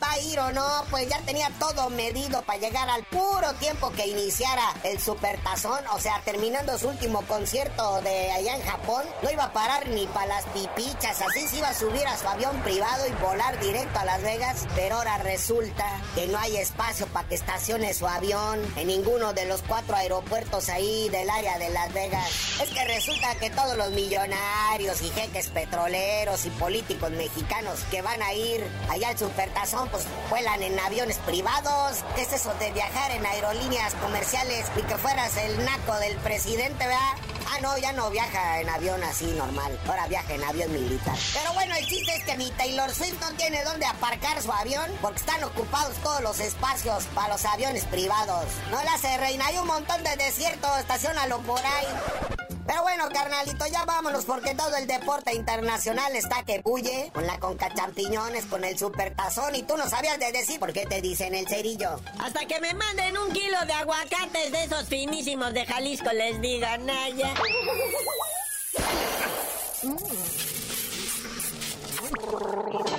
va 0.02 0.12
a 0.12 0.18
ir 0.18 0.38
o 0.38 0.52
no. 0.52 0.84
Pues 0.90 1.08
ya 1.08 1.20
tenía 1.20 1.50
todo 1.58 1.90
medido 1.90 2.42
para 2.42 2.58
llegar 2.58 2.88
al 2.88 3.04
puro 3.04 3.52
tiempo 3.54 3.90
que 3.92 4.06
iniciara 4.06 4.74
el 4.82 5.00
super 5.00 5.42
tazón. 5.42 5.84
O 5.92 6.00
sea, 6.00 6.20
terminando 6.24 6.78
su 6.78 6.88
último 6.88 7.22
concierto 7.22 8.00
de 8.02 8.30
allá 8.32 8.56
en 8.56 8.62
Japón, 8.62 9.04
no 9.22 9.30
iba 9.30 9.44
a 9.44 9.52
parar 9.52 9.88
ni 9.88 10.06
para 10.08 10.26
las 10.26 10.44
pipichas. 10.46 11.20
Así 11.22 11.46
se 11.48 11.56
iba 11.58 11.68
a 11.68 11.74
subir 11.74 12.06
a 12.06 12.16
su 12.16 12.28
avión 12.28 12.56
privado 12.62 13.06
y 13.06 13.12
volar 13.22 13.58
directo 13.60 13.98
a 13.98 14.04
Las 14.04 14.22
Vegas. 14.22 14.66
Pero 14.74 14.96
ahora 14.96 15.18
resulta 15.18 15.84
que 16.14 16.26
no 16.26 16.38
hay 16.38 16.56
espacio 16.56 17.06
para 17.08 17.28
que 17.28 17.34
estacione 17.34 17.94
su 17.94 18.06
avión 18.06 18.60
en 18.76 18.86
ninguno 18.86 19.32
de 19.32 19.46
los 19.46 19.62
cuatro 19.62 19.96
aeropuertos 19.96 20.68
ahí 20.68 21.08
del 21.10 21.28
área 21.30 21.58
de 21.58 21.70
Las 21.70 21.92
Vegas. 21.92 22.28
Es 22.62 22.70
que 22.70 22.84
resulta 22.84 23.34
que 23.36 23.50
todos 23.50 23.76
los 23.76 23.90
millonarios 23.90 25.02
y 25.02 25.10
jeques 25.10 25.48
petroleros 25.48 26.44
y 26.46 26.50
políticos 26.50 27.10
mexicanos 27.10 27.80
que 27.90 28.02
van 28.02 28.22
a 28.22 28.32
ir 28.32 28.64
allá 28.88 29.08
al 29.10 29.18
Supertazón, 29.18 29.65
pues 29.90 30.04
vuelan 30.30 30.62
en 30.62 30.78
aviones 30.78 31.18
privados. 31.18 31.98
¿Qué 32.14 32.22
es 32.22 32.32
eso 32.32 32.54
de 32.60 32.70
viajar 32.72 33.10
en 33.10 33.26
aerolíneas 33.26 33.94
comerciales 33.94 34.66
y 34.76 34.82
que 34.82 34.96
fueras 34.96 35.36
el 35.36 35.64
naco 35.64 35.94
del 35.96 36.16
presidente, 36.18 36.86
verdad? 36.86 37.14
Ah, 37.48 37.58
no, 37.62 37.76
ya 37.78 37.92
no 37.92 38.10
viaja 38.10 38.60
en 38.60 38.68
avión 38.68 39.02
así 39.02 39.26
normal. 39.32 39.76
Ahora 39.88 40.06
viaja 40.06 40.34
en 40.34 40.44
avión 40.44 40.72
militar. 40.72 41.16
Pero 41.32 41.52
bueno, 41.54 41.74
el 41.76 41.86
chiste 41.86 42.14
es 42.14 42.24
que 42.24 42.36
mi 42.36 42.50
Taylor 42.50 42.92
Swift 42.92 43.20
no 43.20 43.30
tiene 43.36 43.64
dónde 43.64 43.86
aparcar 43.86 44.40
su 44.40 44.52
avión 44.52 44.90
porque 45.00 45.18
están 45.18 45.42
ocupados 45.42 45.96
todos 45.96 46.20
los 46.20 46.38
espacios 46.38 47.04
para 47.14 47.28
los 47.28 47.44
aviones 47.44 47.84
privados. 47.86 48.46
No 48.70 48.82
la 48.84 48.94
hace 48.94 49.16
reina, 49.18 49.46
hay 49.46 49.58
un 49.58 49.66
montón 49.66 50.02
de 50.04 50.16
desierto, 50.16 50.76
estacionalo 50.76 51.38
por 51.40 51.60
ahí. 51.60 52.45
Pero 52.66 52.82
bueno, 52.82 53.04
carnalito, 53.12 53.66
ya 53.66 53.84
vámonos 53.84 54.24
porque 54.24 54.54
todo 54.54 54.74
el 54.76 54.86
deporte 54.86 55.34
internacional 55.34 56.14
está 56.16 56.42
que 56.42 56.60
bulle 56.60 57.10
con 57.14 57.26
la 57.26 57.38
conca 57.38 57.72
champiñones, 57.72 58.46
con 58.46 58.64
el 58.64 58.76
supertazón 58.76 59.54
y 59.54 59.62
tú 59.62 59.76
no 59.76 59.88
sabías 59.88 60.18
de 60.18 60.32
decir 60.32 60.58
por 60.58 60.72
qué 60.72 60.86
te 60.86 61.00
dicen 61.00 61.34
el 61.34 61.46
cerillo. 61.46 62.00
Hasta 62.18 62.46
que 62.46 62.60
me 62.60 62.74
manden 62.74 63.16
un 63.18 63.32
kilo 63.32 63.58
de 63.66 63.72
aguacates 63.72 64.52
de 64.52 64.64
esos 64.64 64.88
finísimos 64.88 65.54
de 65.54 65.64
Jalisco, 65.64 66.10
les 66.12 66.40
digan, 66.40 66.86
Naya. 66.86 67.34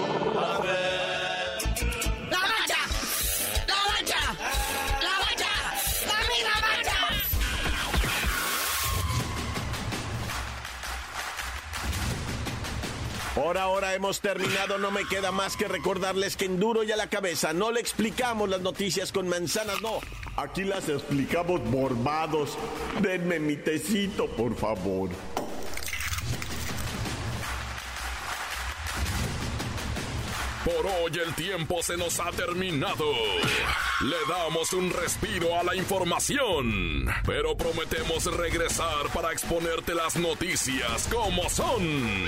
Por 13.38 13.56
ahora 13.60 13.94
hemos 13.94 14.20
terminado, 14.20 14.80
no 14.80 14.90
me 14.90 15.06
queda 15.06 15.32
más 15.32 15.56
que 15.56 15.68
recordarles 15.68 16.36
que 16.36 16.46
en 16.46 16.60
duro 16.60 16.84
y 16.84 16.92
a 16.92 16.96
la 16.96 17.08
cabeza 17.08 17.54
no 17.54 17.72
le 17.72 17.80
explicamos 17.80 18.50
las 18.50 18.62
noticias 18.62 19.12
con 19.12 19.28
manzanas, 19.30 19.80
no. 19.80 20.00
Aquí 20.38 20.64
las 20.64 20.90
explicamos 20.90 21.62
borbados. 21.70 22.58
Denme 23.00 23.40
mi 23.40 23.56
tecito, 23.56 24.26
por 24.26 24.56
favor. 24.56 25.12
Por 30.66 30.86
hoy 30.88 31.12
el 31.24 31.36
tiempo 31.36 31.84
se 31.84 31.96
nos 31.96 32.20
ha 32.20 32.32
terminado. 32.32 33.06
Le 34.02 34.18
damos 34.28 34.74
un 34.74 34.92
respiro 34.92 35.60
a 35.60 35.64
la 35.64 35.76
información, 35.76 37.08
pero 37.24 37.56
prometemos 37.56 38.26
regresar 38.36 39.10
para 39.14 39.32
exponerte 39.32 39.94
las 39.94 40.16
noticias 40.16 41.08
como 41.12 41.48
son. 41.52 42.28